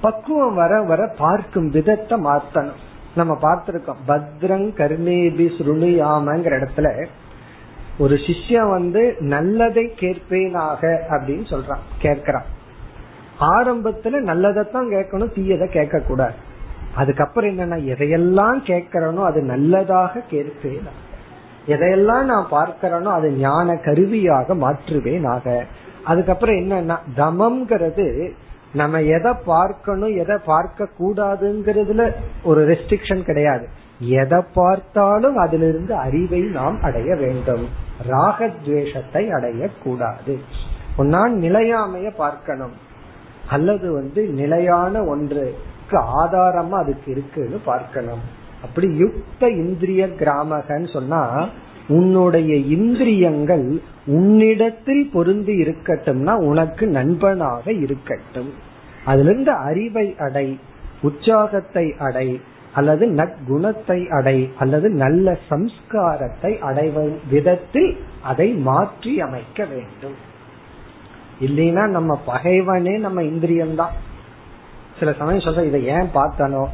[0.00, 2.80] பக்குவம் வர வர பார்க்கும் விதத்தை மாத்தணும்.
[3.14, 3.96] நம்ம பார்த்திருக்கோம்.
[4.08, 7.06] பத்ரங் கர்மேபி சுருணியாமங்கிற இடத்துல
[7.98, 12.44] ஒரு சிஷ்யம் வந்து நல்லதை கேட்பேனாக அப்படின்னு சொல்றான் கேட்கிறான்.
[13.40, 16.34] ஆரம்பத்துல நல்லதைத்தான் கேட்கணும் தீயதை கேட்க கூடாது
[16.94, 20.92] அதுக்கப்புறம் என்னன்னா எதையெல்லாம் கேட்கிறனோ அது நல்லதாக கேட்பேனா
[21.66, 25.64] எதையெல்லாம் நான் பார்க்கிறேனோ அது ஞான கருவியாக மாற்றுவேன் ஆக.
[26.04, 28.30] அதுக்கப்புறம் என்னன்னா தமம்ங்கிறது
[28.72, 33.68] நம்ம எதை பார்க்கணும் எதை பார்க்க கூடாதுங்கிறதுல ஒரு ரெஸ்ட்ரிக்ஷன் கிடையாது.
[33.98, 37.68] எதை பார்த்தாலும் அதிலிருந்து அறிவை நாம் அடைய வேண்டும்.
[38.08, 40.38] ராகத்வேஷத்தை அடைய கூடாது
[40.96, 42.72] நான் நிலையாமைய பார்க்கணும்.
[43.50, 48.40] அல்லது வந்து நிலையான ஒன்றுக்கு ஆதாரமா அதுக்கு இருக்குன்னு பார்க்கணும்.
[48.62, 51.48] அப்படி யுக்த இந்திரிய கிராமகன்னு சொன்னா
[51.88, 58.52] உன்னுடைய இந்திரியங்கள் உன்னிடத்தில் பொருந்தி இருக்கட்டும்னா உனக்கு நண்பனாக இருக்கட்டும்.
[59.04, 60.58] அதுல இருந்து அறிவை அடை
[61.02, 62.40] உற்சாகத்தை அடை
[62.74, 70.16] அல்லது நற்குணத்தை அடை அல்லது நல்ல சம்ஸ்காரத்தை அடைவ விதத்தில் அதை மாற்றி அமைக்க வேண்டும்.
[71.40, 73.96] இல்லைன்னா நம்ம பகைவனே நம்ம இந்திரியம்தான்.
[74.98, 76.64] சில சமயம் சொல்ற இதை ஏன் பார்த்தனோ?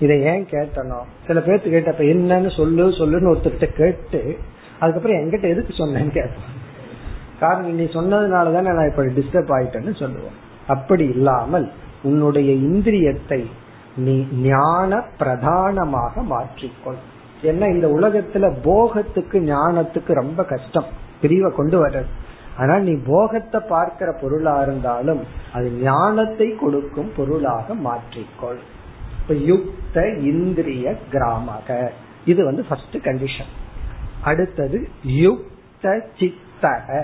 [0.00, 1.00] இதை ஏன் கேட்டனோ?
[1.26, 4.20] சில பேர்த்து கேட்டப்ப என்னன்னு சொல்லு சொல்லுன்னு ஒருத்தர்கிட்ட கேட்டு
[4.80, 6.54] அதுக்கப்புறம் என்கிட்ட எதுக்கு சொன்னேன்னு கேட்பான்
[7.40, 10.36] காரணம் நீ சொன்னதுனாலதான் நான் இப்ப டிஸ்டர்ப் ஆயிட்டேன்னு சொல்லுவோம்.
[10.66, 11.66] அப்படி இல்லாமல்
[12.02, 13.40] உன்னுடைய இந்திரியத்தை
[13.96, 17.00] நீ ஞான பிரதானமாக மாற்றிக்கொள்.
[17.42, 20.88] ஏன்னா இந்த உலகத்துல போகத்துக்கு ஞானத்துக்கு ரொம்ப கஷ்டம்
[21.20, 22.10] பிரிவை கொண்டு வர்றது.
[22.58, 28.60] ஆனால் நீ போகத்தை பார்க்கிற பொருளா இருந்தாலும் அது ஞானத்தை கொடுக்கும் பொருளாக மாற்றிக்கொள்.
[29.28, 31.92] இப்ப யுக்த இந்திரிய கிராமக.
[32.24, 33.50] இது வந்து ஃபர்ஸ்ட் கண்டிஷன்
[34.20, 37.02] அடுத்தது யுக்த சித்தக.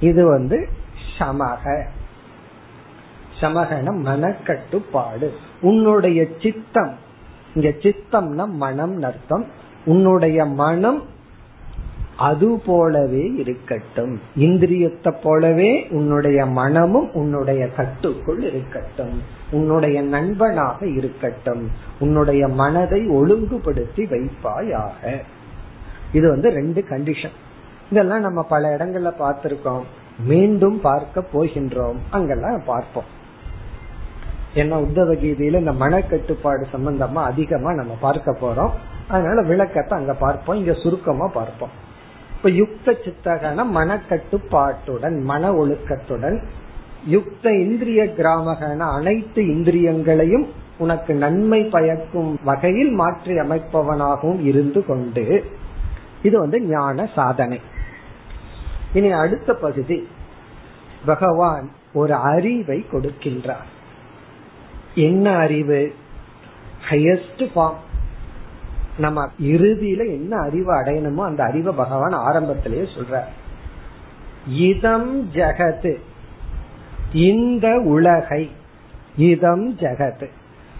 [0.00, 0.68] இது வந்து
[1.18, 1.86] சமக.
[3.40, 5.30] சமகன மனக்கட்டுப்பாடு.
[5.60, 6.94] உன்னுடைய சித்தம்
[7.54, 9.46] இங்க சித்தம்னா மனம் அர்த்தம்.
[9.84, 11.02] உன்னுடைய மனம்
[12.16, 14.20] அது போலவே இருக்கட்டும்.
[14.36, 19.37] இந்திரியத்தை போலவே உன்னுடைய மனமும் உன்னுடைய கட்டுக்குள் இருக்கட்டும்.
[19.50, 21.70] உன்னுடைய நண்பனாக இருக்கட்டும்.
[21.98, 25.20] உன்னுடைய மனதை ஒழுங்குபடுத்தி வைப்பாயாக.
[26.12, 27.36] இது வந்து ரெண்டு கண்டிஷன்
[27.90, 29.82] இதெல்லாம் நம்ம பல இடங்கள்ல பார்த்திருக்கோம்.
[30.18, 31.96] மீண்டும் பார்க்க போகின்றோம்.
[32.10, 33.16] அங்கெல்லாம் பார்ப்போம்.
[34.54, 38.70] ஏன்னா உத்தவ கீதையில இந்த மனக்கட்டுப்பாடு சம்பந்தமா அதிகமா நம்ம பார்க்க போறோம்.
[39.08, 40.56] அதனால விளக்கத்தை அங்க பார்ப்போம்.
[40.56, 41.86] இங்க சுருக்கமா பார்ப்போம்.
[42.36, 46.42] இப்ப யுக்த சித்தகன மனக்கட்டுப்பாட்டுடன் மன ஒழுக்கத்துடன்
[47.08, 50.46] யுக்த இந்திரிய கிராமகன அனைத்து இந்திரியங்களையும்
[50.78, 55.44] உனக்கு நன்மை பயக்கும் வகையில் மாற்றி அமைப்பவனாகவும் இருந்து கொண்டு
[56.22, 57.60] இது வந்து ஞான சாதனை.
[58.92, 60.08] இனி அடுத்த பகுதி.
[61.06, 63.66] பகவான் ஒரு அறிவை கொடுக்கின்றார்.
[64.94, 65.94] என்ன அறிவு?
[66.90, 67.80] ஹையஸ்ட் ஃபார்ம்
[68.98, 73.20] நம்ம இறுதியில என்ன அறிவு அடையணுமோ அந்த அறிவை பகவான் ஆரம்பத்திலேயே சொல்ற
[74.48, 75.96] இதம் ஜெகத்து.
[77.12, 78.50] இந்த உலகை
[79.16, 80.28] இதம் ஜெகத்.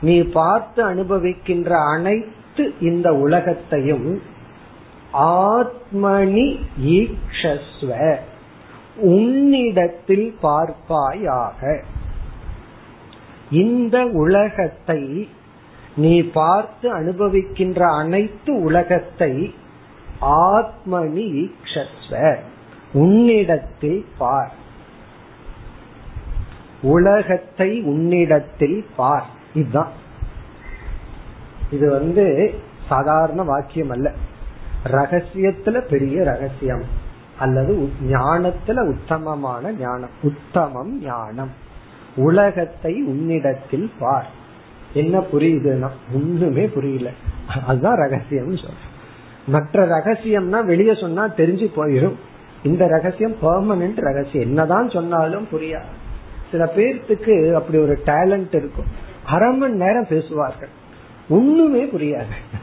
[0.03, 4.23] நீ பார்த்து அனுபவிக்கின்ற அனைத்து இந்த உலகத்தையும்
[5.12, 8.17] ஆத்மனி ஈக்ஷஸ்வ
[8.97, 11.83] உன்னிடத்தில் பார்ப்பாயாக.
[13.51, 15.29] இந்த உலகத்தை
[15.97, 19.55] நீ பார்த்து அனுபவிக்கின்ற அனைத்து உலகத்தை
[20.21, 22.37] ஆத்மனி ஈக்ஷஸ்வ
[22.93, 24.67] உன்னிடத்தில் பார்.
[26.83, 29.27] உலகத்தை உன்னிடத்தில் பார்.
[29.55, 29.91] இதுதான்.
[31.71, 32.55] இது வந்து
[32.88, 34.12] சாதாரண வாக்கியம் அல்ல.
[34.85, 36.83] ரகசியத்துல பெரிய ரகசியம்.
[37.38, 40.11] அல்லது ஞானத்துல உத்தமமான ஞானம்.
[40.23, 41.51] உத்தமம் ஞானம்.
[42.17, 44.31] உலகத்தை உன்னிடத்தில் பார்.
[44.95, 47.11] என்ன புரியுதுன்னா ஒண்ணுமே புரியல.
[47.67, 48.97] அதுதான் ரகசியம் சொல்றேன்.
[49.47, 52.14] மற்ற ரகசியம்னா வெளியே சொன்னா தெரிஞ்சு போயிடும்
[52.62, 54.49] இந்த ரகசியம் பெர்மனன்ட் ரகசியம்.
[54.49, 55.97] என்னதான் சொன்னாலும் புரியாது.
[56.51, 58.85] சில பேர்த்துக்கு அப்படி ஒரு டேலண்ட் இருக்கும்.
[59.27, 60.69] அரை மணி நேரம் பேசுவார்கள்.
[61.29, 62.61] ஒண்ணுமே புரியாது.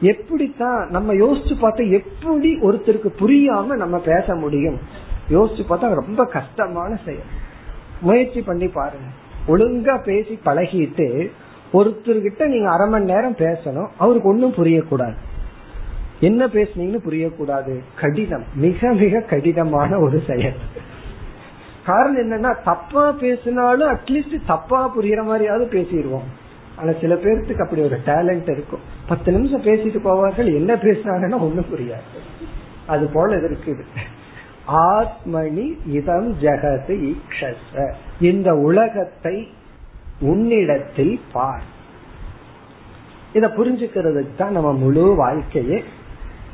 [0.00, 4.78] எப்படித்தான் நம்ம யோசிச்சு பார்த்தா எப்படி ஒருத்தருக்கு புரியாம நம்ம பேச முடியும்?
[5.30, 7.22] யோசிச்சு பார்த்தா ரொம்ப கஷ்டமான செயல்.
[8.00, 9.06] முயற்சி பண்ணி பாருங்க.
[9.48, 11.30] ஒழுங்கா பேசி பழகிட்டு
[11.72, 13.88] ஒருத்தர்கிட்ட நீங்க அரை மணி நேரம் பேசணும்.
[13.98, 15.14] அவருக்கு ஒன்னும் புரியக்கூடாது.
[16.20, 17.80] என்ன பேசுனீங்கன்னு புரியக்கூடாது.
[18.00, 18.44] கடினம்.
[18.54, 20.54] மிக மிக கடினமான ஒரு செயல்.
[21.86, 26.28] காரணம் என்னன்னா தப்பா பேசினாலும் அட்லீஸ்ட் தப்பா புரியற மாதிரியாவது பேசிடுவோம்.
[26.76, 28.84] ஆனா சில பேர்த்துக்கு அப்படி ஒரு டேலண்ட் இருக்கும்.
[29.08, 32.20] பத்து நிமிஷம் பேசிட்டு போவார்கள் என்ன பேசினாங்கன்னா ஒண்ணும் புரியாது.
[32.86, 33.84] அது போல இருக்குது.
[34.66, 37.92] ஆத்மணி இதம் ஜெகது ஈக்ஷச.
[38.20, 39.48] இந்த உலகத்தை
[40.20, 41.62] உன்னிடத்தில் பார்.
[43.32, 45.84] இத புரிஞ்சுக்கிறதுக்கு தான் நம்ம முழு வாழ்க்கையே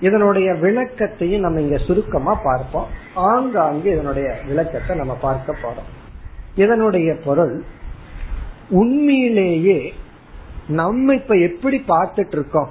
[0.00, 2.86] இதனுடைய விளக்கத்தையும் நம்ம இங்க சுருக்கமா பார்ப்போம்.
[3.14, 5.88] ஆங்காங்கு இதனுடைய விளக்கத்தை நம்ம பார்க்க போறோம்.
[6.54, 7.64] இதனுடைய பொருள்
[8.68, 9.92] உண்மையிலேயே
[10.68, 12.68] நம்ம இப்ப எப்படி பார்த்துட்டு இருக்கோம்?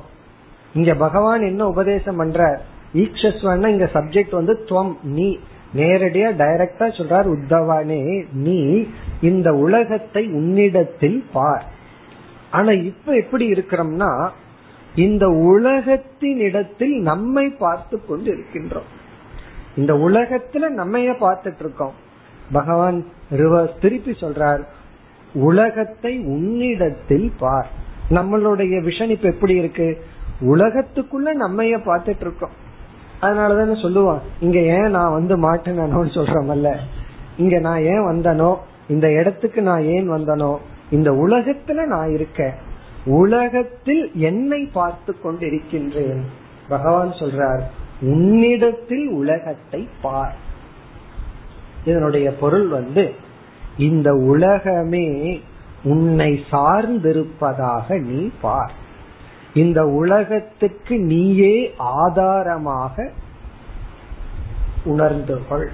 [0.74, 2.62] இங்க பகவான் என்ன உபதேசம் பண்ற
[2.94, 5.40] ஈக்ஷஸ்வன்னா இங்க சப்ஜெக்ட் வந்து துவம் நீ.
[5.76, 8.88] நேரடியா டைரக்டா சொல்றார் உத்தவானே நீ
[9.22, 11.66] இந்த உலகத்தை உன்னிடத்தில் பார்.
[12.52, 14.30] ஆனா இப்ப எப்படி இருக்கிறோம்னா
[14.98, 18.90] இந்த உலகத்தின் இடத்தில் நம்மை பார்த்து கொண்டு இருக்கின்றோம்
[19.76, 21.94] இந்த உலகத்துல நம்மைய பார்த்துட்டு இருக்கோம்.
[22.52, 24.64] பகவான் ரிவர்ஸ் திருப்பி சொல்றார்
[25.34, 27.70] உலகத்தை உன்னிடத்தில் பார்.
[28.10, 30.04] நம்மளுடைய விஷன் இப்ப எப்படி இருக்கு?
[30.42, 32.56] உலகத்துக்குள்ள நம்மைய பார்த்துட்டு இருக்கோம்.
[33.22, 36.76] அதனாலதானே சொல்லுவான் இங்க ஏன் நான் வந்து மாட்டினோன்னு சொல்றமல்ல.
[37.38, 38.58] இங்க நான் ஏன் வந்தனோ?
[38.90, 40.58] இந்த இடத்துக்கு நான் ஏன் வந்தனோ?
[40.92, 42.54] இந்த உலகத்துல நான் இருக்கேன்.
[43.08, 46.22] உலகத்தில் என்னை பார்த்து கொண்டிருக்கின்றேன்.
[46.67, 47.62] பகவான் சொல்றார்
[48.02, 50.36] உன்னிடத்தில் உலகத்தை பார்.
[51.86, 53.13] இதனுடைய பொருள் வந்து
[53.78, 55.41] இந்த உலகமே
[55.84, 58.72] உன்னை சார்ந்திருப்பதாக நீ பார்.
[59.54, 63.12] இந்த உலகத்துக்கு நீயே ஆதாரமாக
[64.86, 65.72] உணர்ந்து கொள்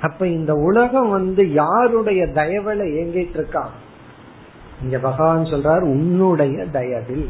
[0.00, 3.74] அப்ப இந்த உலகம் வந்து யாருடைய தயவுல இயங்கிட்டு இருக்கான்
[4.82, 7.26] இங்க பகவான் சொல்றார் உன்னுடைய தயவில்.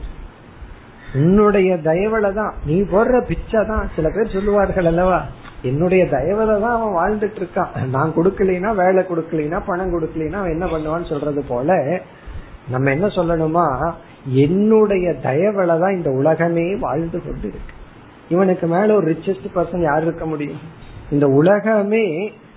[1.15, 5.19] உன்னுடைய தயவுல தான் நீ போடுற பிச்சை தான் சில பேர் சொல்லுவார்கள் அல்லவா
[5.63, 11.05] என்னுடைய தயவுல தான் அவன் வாழ்ந்துட்டு இருக்கான் நான் கொடுக்கலைன்னா வேலை கொடுக்கலைன்னா பணம் கொடுக்கலைன்னா அவன் என்ன பண்ணுவான்னு
[11.05, 11.79] சொல்றது போல
[12.69, 13.67] நம்ம என்ன சொல்லணுமா
[14.45, 17.77] என்னுடைய தயவுல தான் இந்த உலகமே வாழ்ந்து கொண்டு இருக்கு
[18.29, 20.61] இவனுக்கு மேல ஒரு ரிச்சஸ்ட் பர்சன் யார் இருக்க முடியும்?
[21.11, 22.05] இந்த உலகமே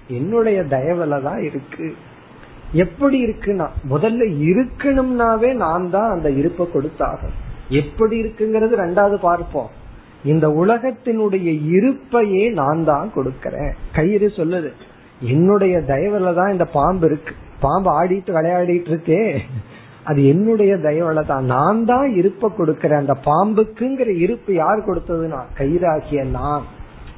[0.09, 1.87] என்னுடைய தயவுல தான் இருக்கு.
[2.73, 7.37] எப்படி இருக்குன்னா முதல்ல இருக்கணும்னாவே நான் தான் அந்த இருப்பை கொடுத்தாகும்
[7.69, 9.69] எப்படி இருக்குங்கிறது ரெண்டாவது பார்ப்போம்.
[10.23, 13.71] இந்த உலகத்தினுடைய இருப்பையே நான் தான் கொடுக்கறேன்.
[13.93, 14.71] கயிறு சொல்லுது
[15.21, 17.35] என்னுடைய தயவுல தான் இந்த பாம்பு இருக்கு.
[17.59, 19.39] பாம்பு ஆடிட்டு விளையாடிட்டு இருக்கே.
[20.03, 21.45] அது என்னுடைய தயவுல தான்.
[21.45, 23.03] நான் தான் இருப்ப கொடுக்கறேன்.
[23.03, 26.63] அந்த பாம்புக்குங்கிற இருப்பு யார் கொடுத்ததுன்னா கயிறாகிய நான்.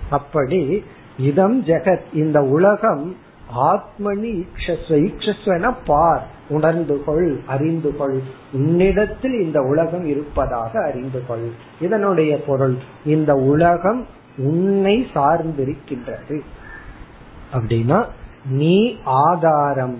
[0.10, 0.84] அப்படி
[1.20, 3.16] இதம் ஜெகத் இந்த உலகம்
[3.54, 8.22] ஆத்மனி ஈக்ஷஸ்வ ஈக்ஷஸ்வன பார் உணர்ந்து கொள் அறிந்து கொள்
[8.54, 11.50] உன்னிடத்தில் இந்த உலகம் இருப்பதாக அறிந்து கொள்
[11.82, 14.06] இதனுடைய பொருள் இந்த உலகம்
[14.38, 16.40] உன்னை சார்ந்திருக்கின்றது.
[17.54, 18.06] அப்படின்னா
[18.50, 20.00] நீ ஆதாரம்.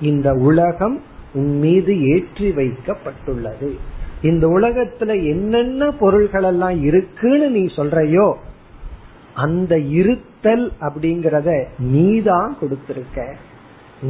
[0.00, 1.00] இந்த உலகம்
[1.34, 3.78] உன் மீது ஏற்றி வைக்கப்பட்டுள்ளது.
[4.22, 8.34] இந்த உலகத்துல என்னென்ன பொருள்கள் எல்லாம் இருக்குன்னு நீ சொல்றையோ
[9.34, 9.78] அந்த
[10.44, 11.50] இருத்தல் அப்படிங்கறத
[11.92, 13.18] நீ தான் கொடுத்திருக்க.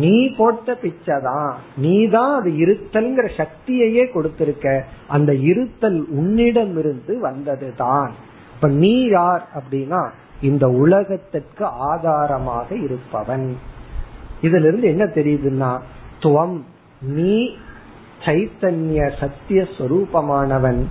[0.03, 1.51] நீ போட்ட பிச்சை தான்
[1.83, 4.67] நீ தான் அது இருத்தல்ங்கிற சக்தியையே கொடுத்திருக்க.
[5.17, 8.11] அந்த இருத்தல் உன்னிடமிருந்து வந்தது தான்
[8.55, 10.01] இப்ப நீ யார் அப்படின்னா
[10.49, 13.47] இந்த உலகத்திற்கு ஆதாரமாக இருப்பவன்.
[14.47, 15.71] இதுல இருந்து என்ன தெரியுதுன்னா
[16.25, 16.57] துவம்
[17.19, 17.37] நீ
[18.27, 20.83] சைத்தன்ய சத்திய சொரூபமானவன்.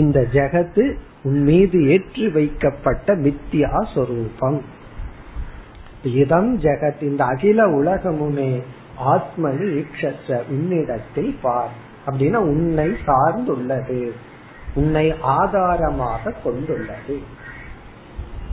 [0.00, 0.84] இந்த ஜெகத்து
[1.28, 4.60] உன் மீது ஏற்றி வைக்கப்பட்ட மித்தியா சொரூபம்.
[6.02, 8.62] இதம் ஜெகத் இந்த அகில உலகமுமே
[9.06, 11.70] ஆத்மனி ஈக்ஷச உன்னிடத்தில் பார்.
[12.06, 14.10] அப்படின்னா உன்னை சார்ந்துள்ளது.
[14.74, 17.18] உன்னை ஆதாரமாக கொண்டுள்ளது.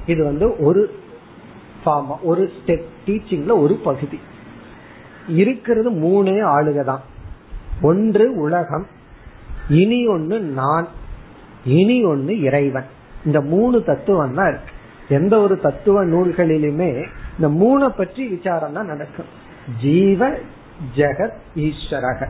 [0.05, 0.99] இது வந்து ஒரு
[2.23, 4.19] ஒரு ஸ்டெப் டீச்சிங்ல ஒரு பகுதி.
[5.27, 7.01] இருக்கிறது மூணே ஆளுக தான்.
[7.81, 8.87] ஒன்று உலகம்
[9.69, 10.87] இனி ஒன்னு நான்
[11.65, 12.85] இனி ஒன்னு இறைவன்.
[13.25, 14.71] இந்த மூணு தத்துவம் தான் இருக்கு.
[15.10, 17.08] எந்த ஒரு தத்துவ நூல்களிலுமே
[17.38, 19.25] இந்த மூணை பற்றி விசாரம் தான் நடக்கும்.
[19.81, 20.29] ஜீவ
[20.96, 22.27] ஜெகத் ஈஸ்வரக.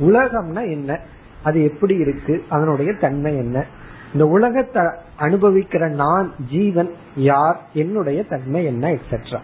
[0.00, 1.00] உலகம்னா என்ன?
[1.42, 2.44] அது எப்படி இருக்கு?
[2.48, 3.66] அதனுடைய தன்மை என்ன?
[4.12, 4.82] இந்த உலகத்தை
[5.18, 9.38] அனுபவிக்கிற நான் ஜீவன் யார் என்னுடைய தன்மை என்ன எக்ஸெட்ரா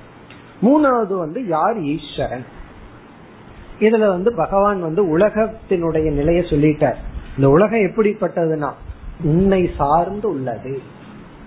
[0.63, 2.45] மூணாவது வந்து யார் ஈஸ்வரன்?
[3.81, 6.97] இதுல வந்து பகவான் வந்து உலகத்தினுடைய நிலையை சொல்லிட்டார்.
[7.37, 8.73] இந்த உலகம் எப்படிப்பட்டதுன்னா
[9.23, 10.83] உன்னை சார்ந்து உள்ளது.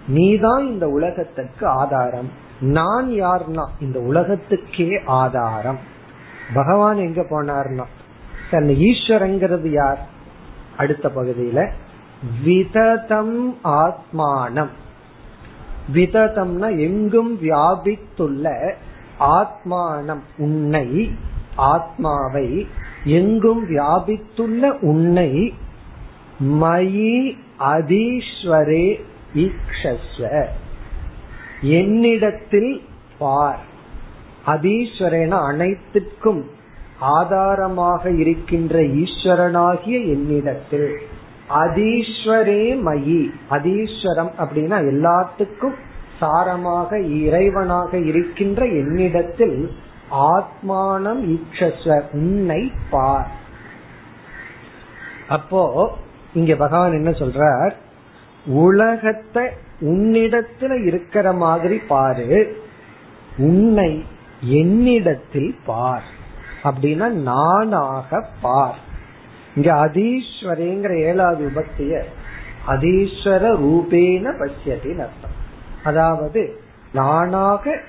[0.07, 2.40] நீதான் இந்த உலகத்திற்கு ஆதாரம்.
[2.61, 3.67] நான் யார்னா?
[3.79, 5.79] இந்த உலகத்துக்கே ஆதாரம்.
[6.53, 7.83] பகவான் எங்க போனார்னா?
[8.51, 10.07] தன் ஈஸ்வரங்கிறது யார்?
[10.77, 11.71] அடுத்த பகுதியில
[12.43, 14.69] விததம் ஆத்மானம்.
[15.93, 18.73] விததம்னா எங்கும் வியாபித்துள்ள
[19.19, 21.11] ஆத்மானம் உன்னை
[21.55, 22.67] ஆத்மாவை.
[23.03, 25.53] எங்கும் வியாபித்துள்ள உன்னை
[26.43, 29.03] மயி அதீஸ்வரே
[29.35, 30.45] ஈக்ஷஸ்வ
[31.61, 32.81] என்னிடத்தில்
[33.19, 33.59] பார்.
[34.45, 36.49] அதீஸ்வரன அனைத்துக்கும்
[36.99, 40.97] ஆதாரமாக இருக்கின்ற ஈஸ்வரனாகிய என்னிடத்தில்.
[41.49, 43.31] அதீஸ்வரே மயி.
[43.49, 45.75] அதீஸ்வரம் அப்படின்னா எல்லாத்துக்கும்
[46.19, 49.71] சாரமாக இறைவனாக இருக்கின்ற என்னிடத்தில்
[50.11, 53.31] ஆத்மானம் ஈக்ஷஸ்வ உன்னை பார்.
[55.27, 55.97] அப்போ
[56.33, 57.73] இங்க பகவான் என்ன சொல்றார்?
[58.45, 59.47] உலகத்தை
[59.81, 62.57] உன்னிடத்துல இருக்கிற மாதிரி பாரு.
[63.37, 64.05] உன்னை
[64.41, 66.03] என்னிடத்தில் பார்.
[66.63, 68.79] அப்படின்னா நானாக பார்.
[69.55, 72.03] இங்க அதீஸ்வரேங்கிற ஏழாவது விபக்திய
[72.67, 75.37] அதீஸ்வர ரூபேன பசியத்தின் அர்த்தம்
[75.83, 76.59] அதாவது
[76.93, 77.79] நானாக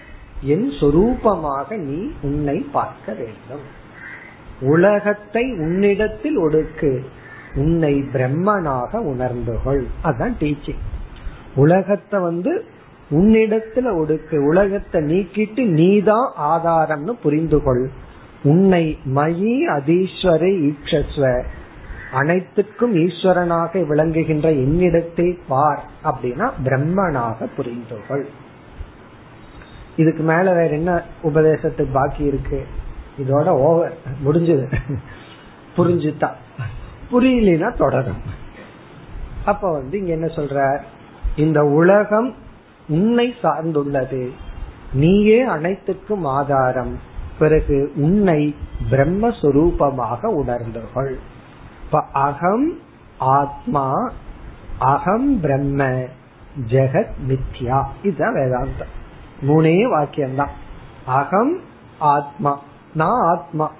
[0.40, 3.66] என் சொரூபமாக நீ உன்னை பார்க்க வேண்டும்.
[4.60, 7.04] உலகத்தை உன்னிடத்தில் ஒடுக்கு.
[7.54, 10.82] உன்னை பிரம்மனாக உணர்ந்துகொள் அதுதான் டீச்சிங்
[11.54, 12.64] உலகத்தை வந்து
[13.10, 17.90] உன்னிடத்துல ஒடுக்கு உலகத்தை நீக்கிட்டு நீதான் ஆதாரம்னு புரிந்து கொள்
[18.42, 21.42] உன்னை மயி அதீஸ்வரை ஈக்ஷஸ்வ.
[22.12, 28.26] அனைத்துக்கும் ஈஸ்வரனாக விளங்குகின்ற என்னிடத்தை பார் அப்படின்னா பிரம்மனாக புரிந்து கொள்
[29.96, 32.66] இதுக்கு மேல வேற என்ன உபதேசத்துக்கு பாக்கி இருக்கு?
[33.18, 33.94] இதோட ஓவர்
[34.24, 34.72] முடிஞ்சது.
[35.76, 36.34] புரிஞ்சுதான்
[37.10, 38.20] புரியலனா தொடரும்.
[39.44, 40.80] அப்ப வந்து இங்க என்ன சொல்ற
[41.36, 42.34] இந்த உலகம்
[42.88, 44.30] உன்னை சார்ந்துள்ளது.
[44.92, 46.98] நீயே அனைத்துக்கும் ஆதாரம்.
[47.38, 48.56] பிறகு உன்னை
[48.90, 51.18] பிரம்மஸ்வரூபமாக உணர்ந்துகள்
[52.12, 52.78] அகம்
[53.18, 53.92] ஆத்மா
[54.78, 55.84] அகம் பிரம்ம
[56.68, 57.84] ஜெகத் மித்யா.
[58.02, 58.92] இதுதான் வேதாந்தம்.
[59.42, 60.50] மூணே வாக்கியம்தான்.
[61.06, 61.60] அகம்
[61.98, 62.62] ஆத்மா.
[62.94, 63.72] நான் ஆத்மா.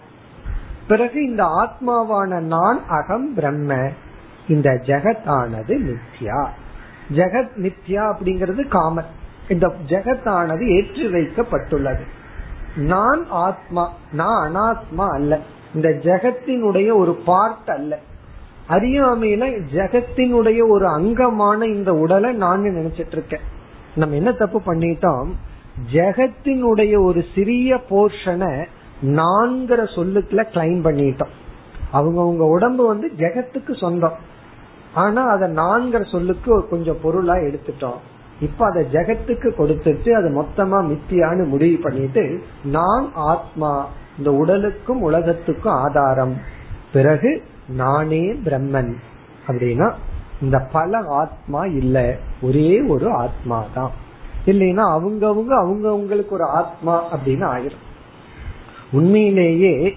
[0.88, 3.88] பிறகு இந்த ஆத்மாவான நான் அகம் பிரம்ம.
[4.48, 6.48] இந்த ஜெகத் ஆனது மித்யா.
[7.14, 9.10] ஜெகத் நித்யா அப்படிங்கிறது காமன்.
[9.48, 12.04] இந்த ஜெகத்தானது ஏற்றி வைக்கப்பட்டுள்ளது
[12.76, 15.38] நான் ஆத்மா நான் அனாத்மா அல்ல.
[15.74, 17.98] இந்த ஜெகத்தினுடைய ஒரு பார்ட் அல்ல.
[18.68, 23.40] அறியாமையில ஜெகத்தினுடைய ஒரு அங்கமான இந்த உடலை நான் நினைச்சிட்டு இருக்கேன்
[23.94, 25.28] நம்ம என்ன தப்பு பண்ணிட்டோம்?
[25.92, 28.66] ஜெகத்தினுடைய ஒரு சிறிய போர்ஷனை
[29.02, 31.32] நான்கிற சொல்லுக்குள்ள கிளைம் பண்ணிட்டோம்.
[31.92, 34.16] அவங்க உங்க உடம்பு வந்து ஜெகத்துக்கு சொந்தம்.
[34.94, 37.98] ஆனா அத நான்கிற சொல்லுக்கு கொஞ்சம் பொருளா எடுத்துட்டோம்.
[38.40, 43.88] இப்ப அத ஜெகத்துக்கு கொடுத்துட்டு அது மொத்தமா மித்தியான்னு முடிவு பண்ணிட்டு நான் ஆத்மா
[44.18, 46.36] இந்த உடலுக்கும் உலகத்துக்கும் ஆதாரம்.
[46.92, 48.94] பிறகு நானே பிரம்மன்.
[49.46, 49.92] அப்படின்னா
[50.40, 53.90] இந்த பல ஆத்மா இல்ல ஒரே ஒரு ஆத்மா தான்.
[54.46, 57.82] இல்லைன்னா அவங்கவுங்க அவங்கவுங்களுக்கு ஒரு ஆத்மா அப்படின்னு ஆயிரும்.
[58.92, 59.96] உண்மையிலேயே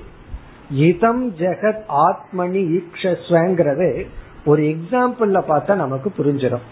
[0.70, 4.08] இதம் ஜெகத் ஆத்மனி ஈக்ஷஸ்வங்கிறது
[4.46, 6.66] ஒரு எக்ஸாம்பிள்ல பார்த்தா நமக்கு புரிஞ்சிடும்.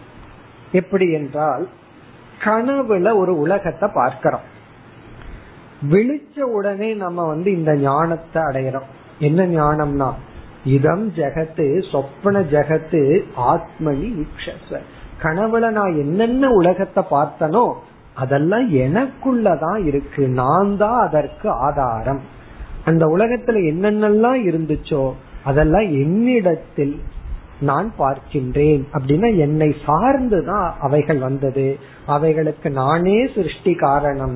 [0.71, 1.63] எப்படி என்றால்
[2.43, 4.45] கனவுல ஒரு உலகத்தை பார்க்கிறோம்.
[5.91, 8.89] விழிச்ச உடனே நம்ம வந்து இந்த ஞானத்தை அடையிறோம்.
[9.19, 10.09] என்ன ஞானம்னா
[10.75, 13.01] இதம் ஜெகத்து சொப்பன ஜெகத்து
[13.51, 14.79] ஆத்மனி ஈக்ஷஸ்வ
[15.23, 17.65] கனவுல நான் என்னென்ன உலகத்தை பார்த்தனோ
[18.13, 20.23] அதெல்லாம் எனக்குள்ளதான் இருக்கு.
[20.41, 22.21] நான் தான் அதற்கு ஆதாரம்.
[22.85, 25.03] அந்த உலகத்துல என்னென்னலாம் இருந்துச்சோ
[25.43, 26.95] அதெல்லாம் என்னிடத்தில்
[27.63, 31.67] நான் பார்க்கின்றேன் அப்படின்னா என்னை சார்ந்துதான் அவைகள் வந்தது.
[32.07, 34.35] அவைகளுக்கு நானே சிருஷ்டி காரணம்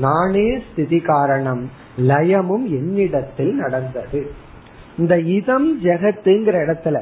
[0.00, 1.62] நானே ஸ்திதி காரணம்
[2.08, 4.20] லயமும் என்னிடத்தில் நடந்தது.
[4.98, 6.98] இந்த இதம் ஜெகத்துங்கிற இடத்துல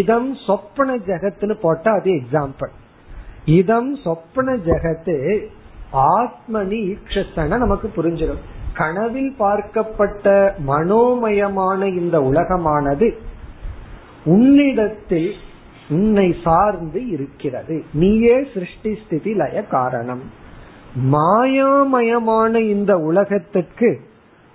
[0.00, 2.72] இதம் சொப்பன ஜெகத்துன்னு போட்டா அது எக்ஸாம்பிள்
[3.44, 5.16] இதம் சொப்பன ஜெகத்து
[6.12, 8.42] ஆத்மனி ஈக்ஷத்தன நமக்கு புரிஞ்சிடும்.
[8.74, 10.26] கனவில் பார்க்கப்பட்ட
[10.66, 13.08] மனோமயமான இந்த உலகமானது
[14.26, 15.32] உன்னிடத்தில்
[15.88, 17.84] உன்னை சார்ந்து இருக்கிறது.
[17.92, 20.22] நீயே சிருஷ்டி ஸ்திதி லய காரணம்.
[21.12, 24.00] மாயாமயமான இந்த உலகத்துக்கு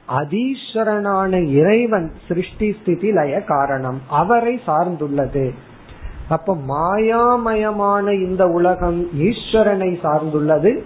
[0.10, 4.02] அதீஸ்வரனான இறைவன் சிருஷ்டி ஸ்திதி லய காரணம்.
[4.10, 5.52] அவரை சார்ந்துள்ளது.
[6.30, 10.84] அப்ப மாயாமயமான இந்த உலகம் ஈஸ்வரனை சார்ந்துள்ளது.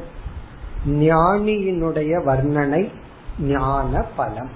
[0.99, 2.89] ஞானியினுடைய வர்ணனை
[3.47, 4.49] ஞான பலம்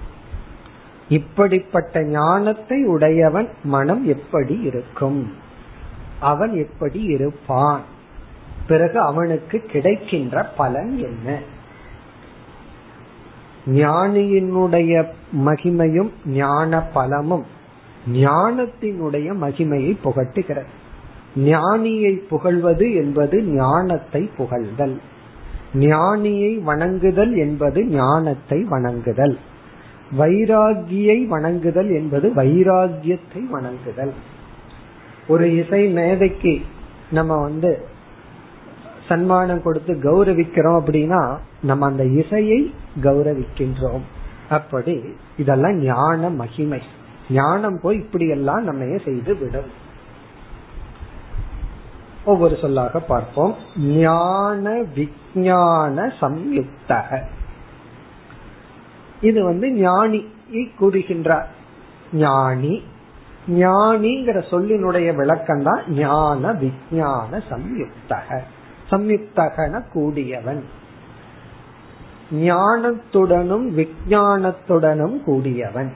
[1.09, 5.33] இப்படிப்பட்ட ஞானத்தை உடையவன் மனம் எப்படி இருக்கும்?
[6.21, 7.81] அவன் எப்படி இருப்பான்?
[8.67, 11.39] பிறகு அவனுக்கு கிடைக்கின்ற பலன் என்ன?
[13.67, 15.05] ஞானியினுடைய
[15.37, 17.45] மகிமையும் ஞான பலமும்
[18.13, 20.73] ஞானத்தினுடைய மகிமையை புகட்டுகிறது.
[21.37, 24.99] ஞானியை புகழ்வது என்பது ஞானத்தை புகழ்தல்.
[25.75, 29.39] ஞானியை வணங்குதல் என்பது ஞானத்தை வணங்குதல்.
[30.17, 34.13] வைராகியை வணங்குதல் என்பது வைராகியத்தை வணங்குதல்.
[35.29, 36.61] ஒரு இசை மேதைக்கு
[37.11, 37.87] நம்ம வந்து
[39.09, 44.01] சன்மானம் கொடுத்து கௌரவிக்கிறோம் அப்படின்னா நம்ம அந்த இசையை கௌரவிக்கின்றோம்.
[44.49, 45.03] அப்படி
[45.37, 46.83] இதெல்லாம் ஞான மகிமை.
[47.31, 49.87] ஞானம் போய் இப்படி எல்லாம் நம்ம செய்து விடும்.
[52.25, 53.55] ஒவ்வொரு சொல்லாக பார்ப்போம்.
[53.77, 57.23] ஞான விஞ்ஞான சம்யுக்தக.
[59.21, 60.29] இது வந்து ஞானி
[60.81, 61.45] கூறுகின்றார்.
[62.13, 62.83] ஞானி
[63.49, 68.39] ஞானிங்கிற சொல்லினுடைய விளக்கம் தான் ஞான விஞ்ஞான சம்யுக்தக.
[68.91, 70.65] சம்யுக்தகன கூடியவன்.
[72.33, 75.93] ஞானத்துடனும் விஞ்ஞானத்துடனும் கூடியவன்.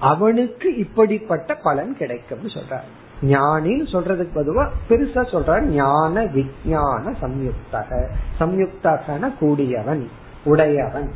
[0.00, 2.88] அவனுக்கு இப்படிப்பட்ட பலன் கிடைக்கும் சொல்றார்.
[3.22, 8.06] ஞானின்னு சொல்றதுக்கு பொதுவா பெருசா சொல்ற ஞான விஞ்ஞான சம்யுக்தக.
[8.40, 10.08] சம்யுக்தகன கூடியவன்
[10.44, 11.10] உடையவன்.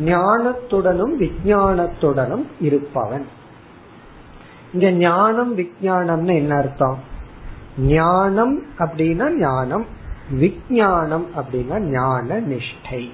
[0.00, 3.26] ஞானத்துடனும் விஞ்ஞானத்துடனும் இருப்பவன்.
[4.72, 6.98] இங்க ஞானம் விஞ்ஞானம்னு என்ன அர்த்தம்?
[7.78, 9.86] ஞானம் அப்படின்னா ஞானம்
[10.30, 13.08] விஞ்ஞானம் அப்படின்னா ஞான நிஷ்டை.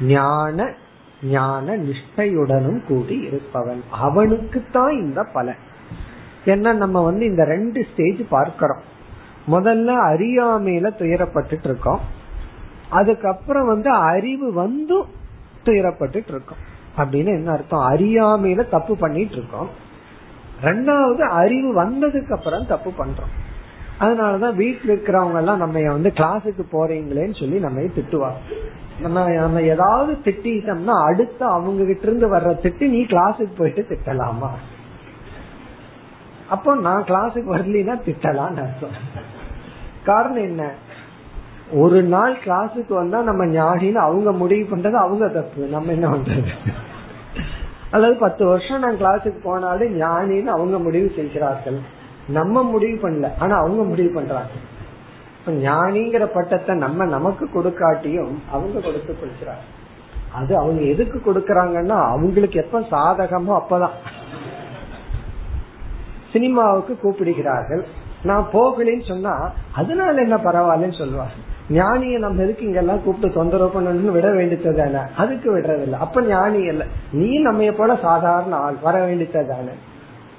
[0.00, 0.74] ஞான
[1.22, 3.82] ஞான நிஷ்டையுடனும் கூடி இருப்பவன்.
[3.90, 5.56] அவனுக்குத்தான் இந்த பலன்.
[6.44, 8.80] ஏன்னா நம்ம வந்து இந்த ரெண்டு ஸ்டேஜ் பார்க்கிறோம்.
[9.50, 12.00] முதல்ல அறியாமையில துயரப்பட்டுட்டு இருக்கோம்.
[12.88, 15.04] அதுக்கப்புறம் வந்து அறிவு வந்து
[15.64, 16.78] துயரப்பட்டு இருக்கோம்.
[16.96, 17.90] அப்படின்னு என்ன அர்த்தம்?
[17.90, 19.70] அறியாமையில தப்பு பண்ணிட்டு இருக்கோம்.
[20.62, 23.48] ரெண்டாவது அறிவு வந்ததுக்கு அப்புறம் தப்பு பண்றோம்.
[24.00, 28.36] அதனாலதான் வீட்டுல இருக்கிறவங்க எல்லாம் நம்ம வந்து கிளாஸுக்கு போறீங்களேன்னு சொல்லி நம்ம திட்டுவாங்க.
[29.00, 34.48] நம்ம நம்ம ஏதாவது திட்டோம்னா அடுத்து அவங்க கிட்ட இருந்து வர்ற திட்டு நீ கிளாஸுக்கு போயிட்டு திட்டலாமா?
[36.50, 38.90] அப்போ நான் கிளாஸுக்கு வரலன்னா திட்டலாம்னு அர்த்தம்.
[40.04, 40.70] காரணம் என்ன?
[41.72, 45.66] ஒரு நாள் கிளாஸுக்கு வந்தா நம்ம ஞானின்னு அவங்க முடிவு பண்றது அவங்க தப்பு.
[45.66, 46.48] நம்ம என்ன பண்றது?
[47.90, 51.78] அதாவது பத்து வருஷம் நான் கிளாஸுக்கு போனாலும் ஞானின்னு அவங்க முடிவு செய்கிறார்கள்.
[52.28, 53.28] நம்ம முடிவு பண்ணல.
[53.38, 54.48] ஆனா அவங்க முடிவு பண்றாங்க.
[55.46, 59.66] ஞானிங்கிற பட்டத்தை நம்ம நமக்கு கொடுக்காட்டியும் அவங்க கொடுத்து கொடுக்கிறாங்க
[60.32, 63.96] அது அவங்க எதுக்கு கொடுக்கறாங்கன்னா அவங்களுக்கு எப்ப சாதகமோ அப்பதான்.
[66.32, 67.86] சினிமாவுக்கு கூப்பிடுகிறார்கள்.
[68.22, 74.30] நான் போகலன்னு சொன்னா அதனால என்ன பரவாயில்லன்னு சொல்லுவாங்க ஞானிய நம்ம எதுக்கு இங்கெல்லாம் கூப்பிட்டு தொந்தரவு பண்ணணும்னு விட
[74.30, 75.92] வேண்டியது அதுக்கு விடுறதில்ல.
[75.92, 76.86] அப்ப ஞானி இல்ல.
[77.12, 78.76] நீ நம்ம போல சாதாரண ஆள்.
[78.82, 79.48] வர வேண்டியது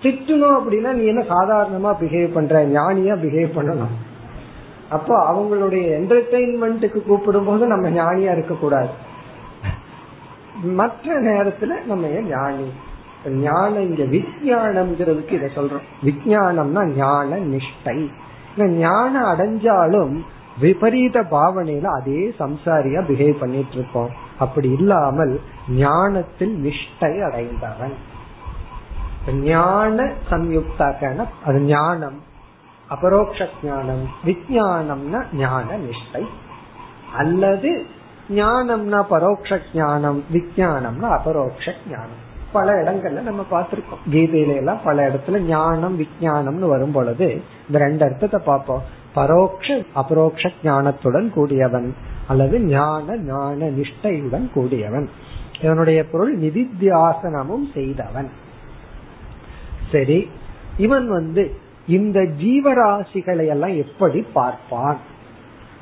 [0.01, 2.65] திட்டணும் அப்படின்னா நீ என்ன சாதாரணமா பிஹேவ் பண்ற?
[2.65, 4.09] ஞானியா பிஹேவ் பண்ணணும்
[4.89, 8.89] அப்போ அவங்களுடைய என்டர்டைன்மெண்ட்டுக்கு கூப்பிடும் போது நம்ம ஞானியா இருக்க கூடாது
[10.63, 12.71] மற்ற நேரத்துல நம்ம ஞானி?
[13.29, 15.87] ஞானம் இங்க விஜயானம்ங்கிறதுக்கு இதை சொல்றோம்.
[16.03, 18.07] விஜயானம்னா ஞான நிஷ்டை.
[18.57, 20.21] ஞானம் அடைஞ்சாலும்
[20.59, 24.09] விபரீத பாவனையில அதே சம்சாரியா பிஹேவ் பண்ணிட்டு இருக்கோம்.
[24.39, 27.93] அப்படி இல்லாமல் ஞானத்தில் நிஷ்டை அடைந்தவன்.
[29.43, 32.23] ஞான சம்யுக்தாக்கான அது ஞானம்
[32.89, 36.25] அபரோக்ஷ ஞானம் விஜயானம்னா ஞான நிஷ்டை.
[37.15, 37.85] அல்லது
[38.29, 42.29] ஞானம்னா பரோட்ச ஞானம் விஜயானம்னா அபரோக்ஷ ஞானம்.
[42.51, 44.01] பல இடங்கள்ல நம்ம பார்த்திருக்கோம்.
[44.11, 48.99] கீதையில எல்லாம் பல இடத்துல ஞானம் விஜயானம்னு வரும் பொழுது இந்த ரெண்டு அர்த்தத்தை பார்ப்போம்.
[49.13, 51.95] பரோக்ஷ அபரோக்ஷ ஞானத்துடன் கூடியவன்
[52.27, 55.09] அல்லது ஞான ஞான நிஷ்டையுடன் கூடியவன்.
[55.61, 58.29] இதனுடைய பொருள் நிதித்தியாசனமும் செய்தவன்.
[59.91, 60.29] சரி
[60.77, 61.55] இவன் வந்து
[61.87, 64.97] இந்த ஜீவராசிகளை எல்லாம் எப்படி பார்ப்பான்?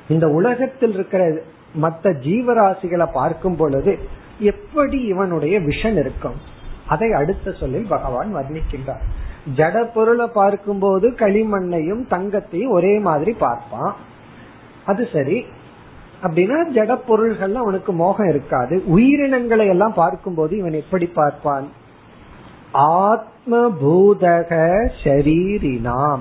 [0.10, 1.42] இந்த உலகத்தில் இருக்கிற
[1.74, 4.00] மற்ற ஜீவராசிகளை பார்க்கும் பொழுது
[4.40, 6.38] எப்படி இவனுடைய விஷன் இருக்கும்?
[6.88, 9.06] அதை அடுத்த சொல்லில் பகவான் வர்ணிக்கின்றார்.
[9.56, 13.96] ஜட பொருளை பார்க்கும்போது களிமண்ணையும் தங்கத்தையும் ஒரே மாதிரி பார்ப்பான்.
[14.86, 15.46] அது சரி.
[16.24, 18.84] அப்படின்னா ஜட பொருள்கள்ல அவனுக்கு மோகம் இருக்காது.
[18.86, 21.68] உயிரினங்களை எல்லாம் பார்க்கும்போது இவன் எப்படி பார்ப்பான்?
[22.72, 26.20] ஆத்ம பூதக ஷரீரினாம்.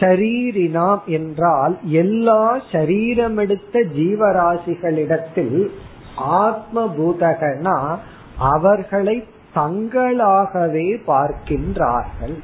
[0.00, 5.68] ஷரீரினாம் என்றால் எல்லா சரீரமெடுத்த ஜீவராசிகளிடத்தில்
[6.16, 7.96] ஆத்ம பூதகனா
[8.38, 9.24] அவர்களை
[9.54, 12.36] தங்களாகவே பார்க்கின்றார்கள்.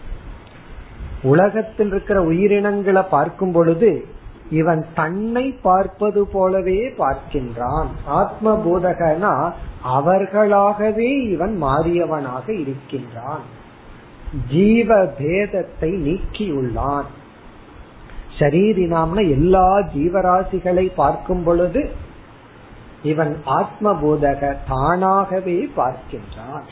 [1.22, 4.06] உலகத்தில் இருக்கிற உயிரினங்களை பார்க்கும் பொழுது
[4.50, 7.88] இவன் தன்னை பார்ப்பது போலவே பார்க்கின்றான்.
[8.06, 9.52] ஆத்ம பூதகனா
[9.82, 13.44] அவர்களாகவே இவன் மாறியவனாக இருக்கின்றான்.
[14.48, 17.09] ஜீவ பேதத்தை நீக்கியுள்ளான்.
[18.38, 21.90] சரீரினாம்னா எல்லா ஜீவராசிகளை பார்க்கும் பொழுது
[23.02, 26.66] இவன் ஆத்ம பூதக தானாகவே பார்க்கின்றான்.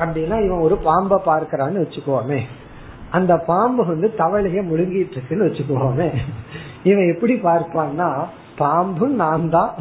[0.00, 2.40] அப்படின்னா இவன் ஒரு பாம்பை பார்க்கிறான்னு வச்சுக்கோமே.
[3.10, 6.08] அந்த பாம்பு வந்து தவளைய முழுங்கிட்டு இருக்குன்னு வச்சுக்கோமே.
[6.90, 8.08] இவன் எப்படி பார்ப்பான்னா
[8.58, 9.74] பாம்பும் நான் தான்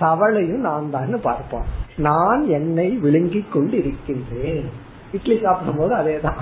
[0.00, 1.68] தவளையும் நான் தான் பார்ப்பான்.
[1.96, 4.64] நான் என்னை விழுங்கி கொண்டு இருக்கின்றேன்
[5.16, 6.40] இட்லி சாப்பிடும் போது அதேதான்.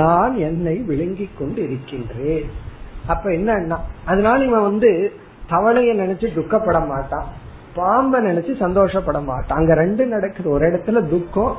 [0.00, 2.46] நான் என்னை விழுங்கி கொண்டு இருக்கின்றேன்
[3.06, 4.90] அப்ப என்ன அதனால இவன் வந்து
[5.50, 7.28] தவளைய நினைச்சு துக்கப்பட மாட்டான்.
[7.78, 10.48] பாம்பை நினைச்சு சந்தோஷப்பட மாட்டான் அங்க ரெண்டு நடக்குது.
[10.50, 11.56] ஒரு இடத்துல துக்கம்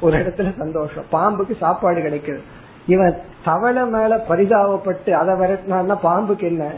[0.00, 1.04] ஒரு இடத்துல சந்தோஷம்.
[1.12, 2.40] பாம்புக்கு சாப்பாடு கிடைக்குது.
[2.86, 6.70] இவன் தவளை மேல பரிதாபப்பட்டு அதை விரட்டினா பாம்புக்கு என்ன?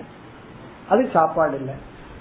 [0.88, 1.74] அது சாப்பாடு இல்லை.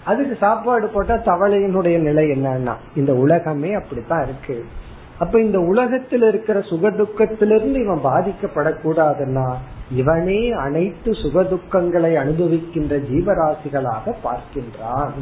[0.05, 4.65] அதுக்கு சாப்பாடு போட்டா தவளையினுடைய நிலை என்னன்னா இந்த உலகமே அப்படித்தான் இருக்கு.
[5.19, 9.47] அப்ப இந்த உலகத்தில் இருக்கிற சுகதுக்கத்திலிருந்து இவன் பாதிக்கப்படக்கூடாதுன்னா
[9.91, 15.15] இவனே அனைத்து சுகதுக்கங்களை அனுபவிக்கின்ற ஜீவராசிகளாக பார்க்கின்றான்.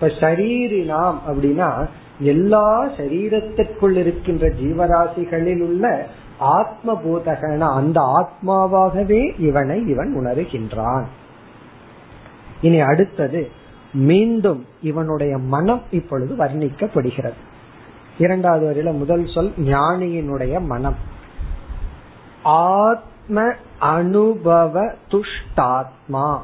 [0.00, 1.88] இப்ப சரீரினாம் அப்படின்னா
[2.18, 6.06] எல்லா சரீரத்திற்குள் இருக்கின்ற ஜீவராசிகளில் உள்ள
[6.38, 11.02] ஆத்ம பூதகன அந்த ஆத்மாவாகவே இவனை இவன் உணர்கின்றான்.
[12.60, 13.50] இனி அடுத்தது
[13.92, 17.38] மீண்டும் இவனுடைய மனம் இப்பொழுது வர்ணிக்கப்படுகிறது.
[18.18, 20.96] இரண்டாவது வரையில முதல் சொல் ஞானியினுடைய மனம்.
[22.42, 26.38] ஆத்ம அனுபவ துஷ்டாத்மா.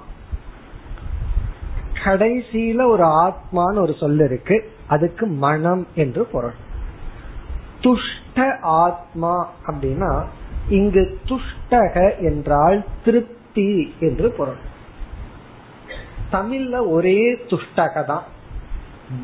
[2.04, 4.70] கடைசியில ஒரு ஆத்மான்னு ஒரு சொல் இருக்கு.
[4.86, 6.54] அதுக்கு மனம் என்று பொருள்.
[7.80, 10.24] துஷ்ட ஆத்மா அப்படின்னா
[10.68, 14.56] இங்கு துஷ்டக என்றால் திருப்தி என்று பொருள்.
[16.32, 18.22] தமிழ்ல ஒரே துஷ்டக தான்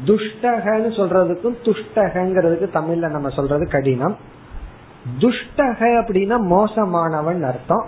[0.04, 4.16] துஷ்டகன்னு சொல்றதுக்கும் துஷ்டகங்கிறதுக்கு தமிழ்ல நம்ம சொல்றது கடினம்.
[5.18, 7.86] துஷ்டக அப்படின்னா மோசமானவன் அர்த்தம்.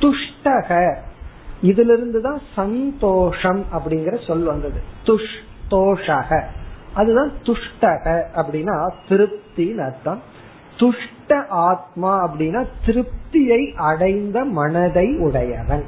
[0.00, 0.96] துஷ்டக
[1.62, 4.80] இதுல இருந்துதான் சந்தோஷம் அப்படிங்கிற சொல் வந்தது.
[5.04, 6.42] துஷ்தோஷக
[6.94, 10.22] அதுதான் துஷ்டக அப்படின்னா திருப்தின்னு அர்த்தம்.
[10.76, 15.84] துஷ்ட ஆத்மா அப்படின்னா திருப்தியை அடைந்த மனதை உடையவன்.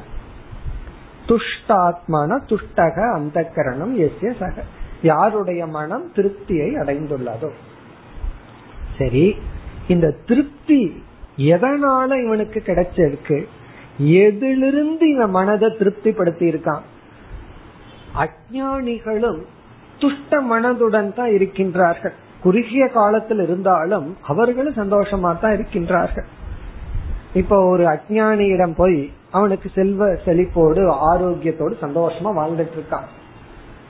[1.26, 4.62] துஷ்டாத்மான துஷ்டக அந்த கரணம் எஸ்ய சக.
[5.02, 7.50] யாருடைய மனம் திருப்தியை அடைந்துள்ளதோ.
[8.98, 9.36] சரி
[9.88, 11.02] இந்த திருப்தி
[11.36, 13.46] எதனால இவனுக்கு கிடைச்சிருக்கு?
[13.99, 16.80] எதிலிருந்து இவன் மனதை திருப்திப்படுத்தி இருக்கான்
[18.14, 19.43] அஜானிகளும்
[19.99, 22.12] துஷ்ட மனதுடன் தான் இருக்கின்றார்கள்.
[22.43, 26.24] குறுகிய காலத்தில் இருந்தாலும் அவர்களும் சந்தோஷமா தான் இருக்கின்றார்கள்.
[27.34, 33.09] இப்போ ஒரு அஜானியிடம் போய் அவனுக்கு செல்வ செழிப்போடு ஆரோக்கியத்தோடு சந்தோஷமா வாழ்ந்துட்டு இருக்கான்.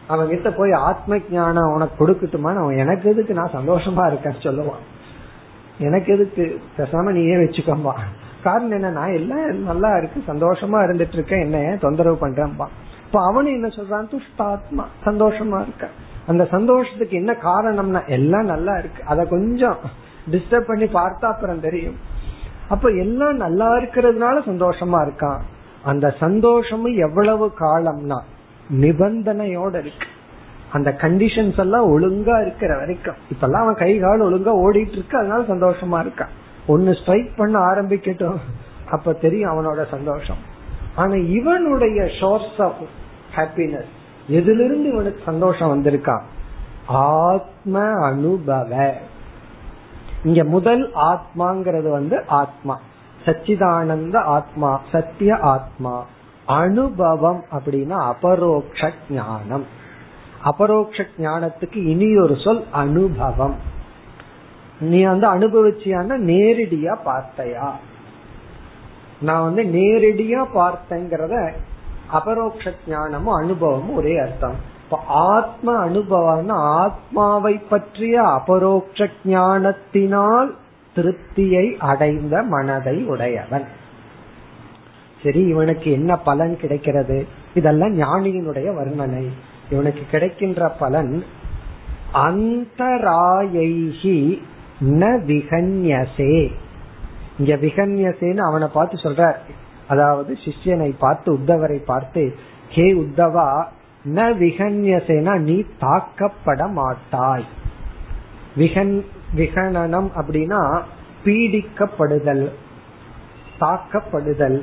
[0.06, 3.34] அவன் கிட்ட போய் ஆத்ம ஞானம் உனக்கு கொடுக்கட்டுமான்னு அவன் எனக்கு எதுக்கு?
[3.34, 4.82] நான் சந்தோஷமா இருக்கேன்னு சொல்லுவான்.
[5.78, 6.60] எனக்கு எதுக்கு?
[6.78, 7.94] பேசாம நீயே வச்சுக்கம்பா
[8.42, 12.66] காரணம் என்ன நான் எல்லாம் நல்லா இருக்கு சந்தோஷமா இருந்துட்டு இருக்கேன் என்ன தொந்தரவு பண்றேன்பா.
[13.06, 14.14] இப்ப அவனு என்ன சொல்றான்?
[14.14, 15.88] துஷ்டாத்மா சந்தோஷமா இருக்க.
[16.26, 19.02] அந்த சந்தோஷத்துக்கு என்ன காரணம்னா எல்லாம் நல்லா இருக்கு.
[19.04, 19.76] அத கொஞ்சம்
[20.30, 21.96] டிஸ்டர்ப் பண்ணி பார்த்தா அப்புறம் தெரியும்.
[22.68, 25.38] அப்ப எல்லாம் நல்லா இருக்கிறதுனால சந்தோஷமா இருக்கான்.
[25.84, 28.20] அந்த சந்தோஷமும் எவ்வளவு காலம்னா
[28.80, 30.06] நிபந்தனையோட இருக்கு.
[30.72, 33.14] அந்த கண்டிஷன்ஸ் எல்லாம் ஒழுங்கா இருக்கிற வரைக்கும்.
[33.30, 36.32] இப்பெல்லாம் அவன் கை கால் ஒழுங்கா ஓடிட்டு இருக்கு அதனால சந்தோஷமா இருக்கான்.
[36.66, 38.36] ஒன்னு ஸ்ட்ரைக் பண்ண ஆரம்பிக்கட்டும்.
[38.90, 40.36] அப்ப தெரியும் அவனோட சந்தோஷம்.
[40.94, 42.74] ஆனா இவனுடைய சோர்ஸ் ஆஃப்
[43.36, 43.86] ஹாப்பினஸ்
[44.26, 46.22] எதிலிருந்து இவனுக்கு சந்தோஷம் வந்திருக்கான்
[46.86, 48.94] ஆத்ம அனுபவ.
[50.24, 52.80] இங்க முதல் ஆத்மாங்கிறது வந்து ஆத்மா.
[53.24, 56.06] சச்சிதானந்த ஆத்மா சத்திய ஆத்மா.
[56.46, 59.66] அனுபவம் அப்படின்னா அபரோக்ஷ ஞானம்.
[60.44, 63.54] அபரோக்ஷ ஞானத்துக்கு இனி ஒரு சொல் அனுபவம்.
[64.82, 67.70] நீ வந்து அனுபவிச்சியான நேரடியா பார்த்தையா?
[69.20, 71.52] நான் வந்து நேரடியா பார்த்தேங்கிறத
[72.12, 74.54] அபரோக்ஷ ஞானமும் அனுபவமும் ஒரே அர்த்தம்.
[74.84, 80.54] இப்ப ஆத்ம அனுபவம்னா ஆத்மாவை பற்றிய அபரோக்ஷ ஞானத்தினால்
[80.96, 83.64] திருப்தியை அடைந்த மனதை உடையவன்.
[85.22, 87.26] சரி இவனுக்கு என்ன பலன் கிடைக்கிறது?
[87.54, 89.28] இதெல்லாம் ஞானியினுடைய வர்ணனை.
[89.70, 91.24] இவனுக்கு கிடைக்கின்ற பலன்
[92.14, 94.42] அந்தராயைகி
[94.82, 96.34] ந விகன்யசே
[97.38, 99.34] இங்க விகன்யசேன்னு அவனை பார்த்து சொல்ற
[99.86, 102.22] அதாவது சிஷ்யனை பார்த்து உத்தவரை பார்த்து
[102.68, 103.46] ஹே உத்தவா
[104.04, 107.46] ந விகன்யசேனா நீ தாக்கப்பட மாட்டாய்
[108.56, 109.04] விகன்
[109.34, 110.60] விகனனம் அப்படின்னா
[111.24, 112.46] பீடிக்கப்படுதல்
[113.60, 114.60] தாக்கப்படுதல்.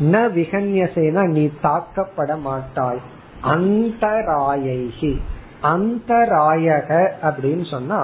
[0.00, 3.00] ந விகன்யசேனா நீ தாக்கப்பட மாட்டாய்
[3.42, 5.20] அந்தராயகி
[5.62, 6.90] அந்தராயக
[7.22, 8.00] அப்படின்னு சொன்னா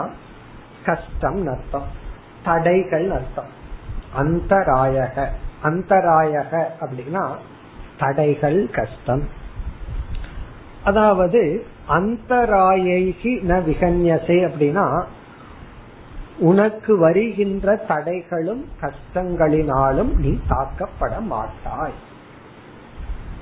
[0.88, 1.88] கஷ்டம் அர்த்தம்
[2.46, 3.52] தடைகள் அர்த்தம்
[4.20, 5.26] அந்தராயக
[5.68, 7.24] அந்தராயக அப்படின்னா
[7.98, 9.24] தடைகள் கஷ்டம்.
[10.84, 11.40] அதாவது
[11.88, 14.86] அந்தராயகி ந விகன்யசே அப்படின்னா
[16.48, 21.96] உனக்கு வருகின்ற தடைகளும் கஷ்டங்களினாலும் நீ தாக்கப்பட மாட்டாய்.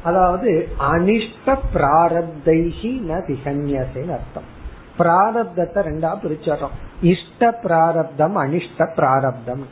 [0.02, 0.50] அதாவது
[0.92, 4.50] அனிஷ்ட பிராரப்தைகி ந விகன்யசேன்னு அர்த்தம்.
[4.98, 6.74] பிராரப்தத்தை ரெண்டா பிரிச்சிடறோம்.
[7.00, 9.64] இஷ்ட பிராரப்தம் அனிஷ்ட பிராரப்தம்.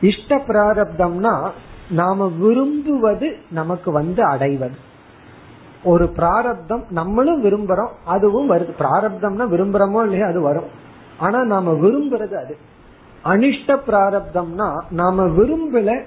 [0.00, 1.50] இஷ்ட பிராரப்தம்னா
[1.90, 4.76] நாம விரும்புவது நமக்கு வந்து அடைவது.
[5.84, 8.72] ஒரு பிராரப்தம் நம்மளும் விரும்புறோம் அதுவும் வருது.
[8.78, 10.68] பிராரப்தம்னா விரும்புறோமோ இல்லையா அது வரும்.
[11.18, 12.56] ஆனா நாம விரும்புறது அது.
[13.24, 16.04] அனிஷ்ட பிராரப்தம்னா நாம விரும்பல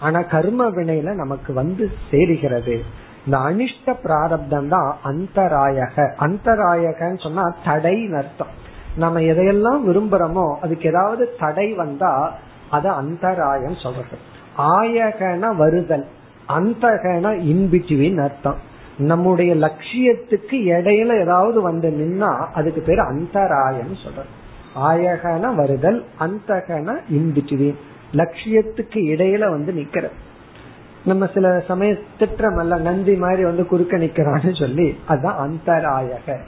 [0.00, 2.82] ஆனா கர்ம வினையில நமக்கு வந்து சேருகிறது.
[3.26, 6.06] இந்த அனிஷ்ட பிராரப்தம் தான் அந்தராயக.
[6.20, 8.52] அந்தராயகன்னு சொன்னா தடை அர்த்தம்.
[8.96, 12.32] நம்ம எதையெல்லாம் விரும்புறோமோ அதுக்கு ஏதாவது தடை வந்தா
[12.70, 14.16] அத அந்தராயம் சொல்றது.
[14.58, 16.06] ஆயகன வருதல்
[16.48, 18.58] அந்தகன இன்பிட்வீன் அர்த்தம்.
[18.98, 24.32] நம்முடைய லட்சியத்துக்கு இடையில ஏதாவது வந்து நின்னா அதுக்கு பேர் அந்தராயம் சொல்றது.
[24.88, 27.78] ஆயகன வருதல் அந்தகன இன்பிட்வீன்
[28.12, 30.16] லட்சியத்துக்கு இடையில வந்து நிக்கிறது.
[31.04, 36.38] நம்ம சில சமய திட்டமல்ல நந்தி மாதிரி வந்து குறுக்க நிக்கிறான்னு சொல்லி அதுதான் அந்தராயக.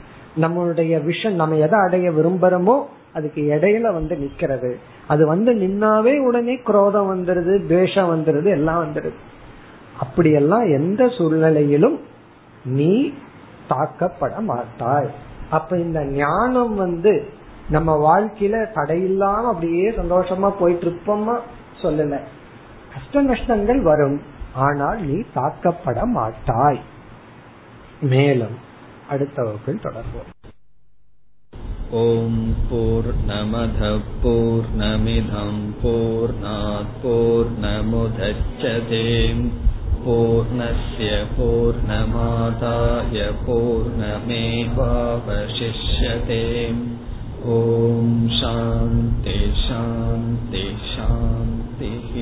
[0.41, 2.83] நம்மளுடைய விஷன் நம்ம எதை அடைய விரும்புறோமோ
[3.13, 4.73] அதுக்கு இடையில வந்து நிக்கிறது.
[5.07, 9.13] அது வந்து நின்னாவே உடனே குரோதம் வந்துருது துவேஷம் வந்துருது எல்லாம் வந்துருது.
[9.99, 11.99] அப்படியெல்லாம் எந்த சூழ்நிலையிலும்
[12.65, 13.13] நீ
[13.69, 15.09] தாக்கப்பட மாட்டாய்.
[15.49, 17.25] அப்ப இந்த ஞானம் வந்து
[17.69, 21.39] நம்ம வாழ்க்கையில தடையில்லாம அப்படியே சந்தோஷமா போயிட்டு இருப்போமா
[21.81, 22.19] சொல்லல.
[22.93, 24.21] கஷ்ட நஷ்டங்கள் வரும்.
[24.66, 26.80] ஆனால் நீ தாக்கப்பட மாட்டாய்
[28.12, 28.56] மேலும்
[29.14, 30.32] அடுத்த வகுப்பில் தொடர்போம்
[31.90, 32.32] ॐ
[32.70, 39.00] पूर्णमधः पूर्णमिधं पूर्णात् पूर्णमुदच्छते
[40.04, 41.08] पूर्णस्य
[41.38, 46.42] पूर्णमादाय पूर्णमेवावशिष्यते
[47.54, 52.12] ॐ शान्ति शान्ति शान्तिः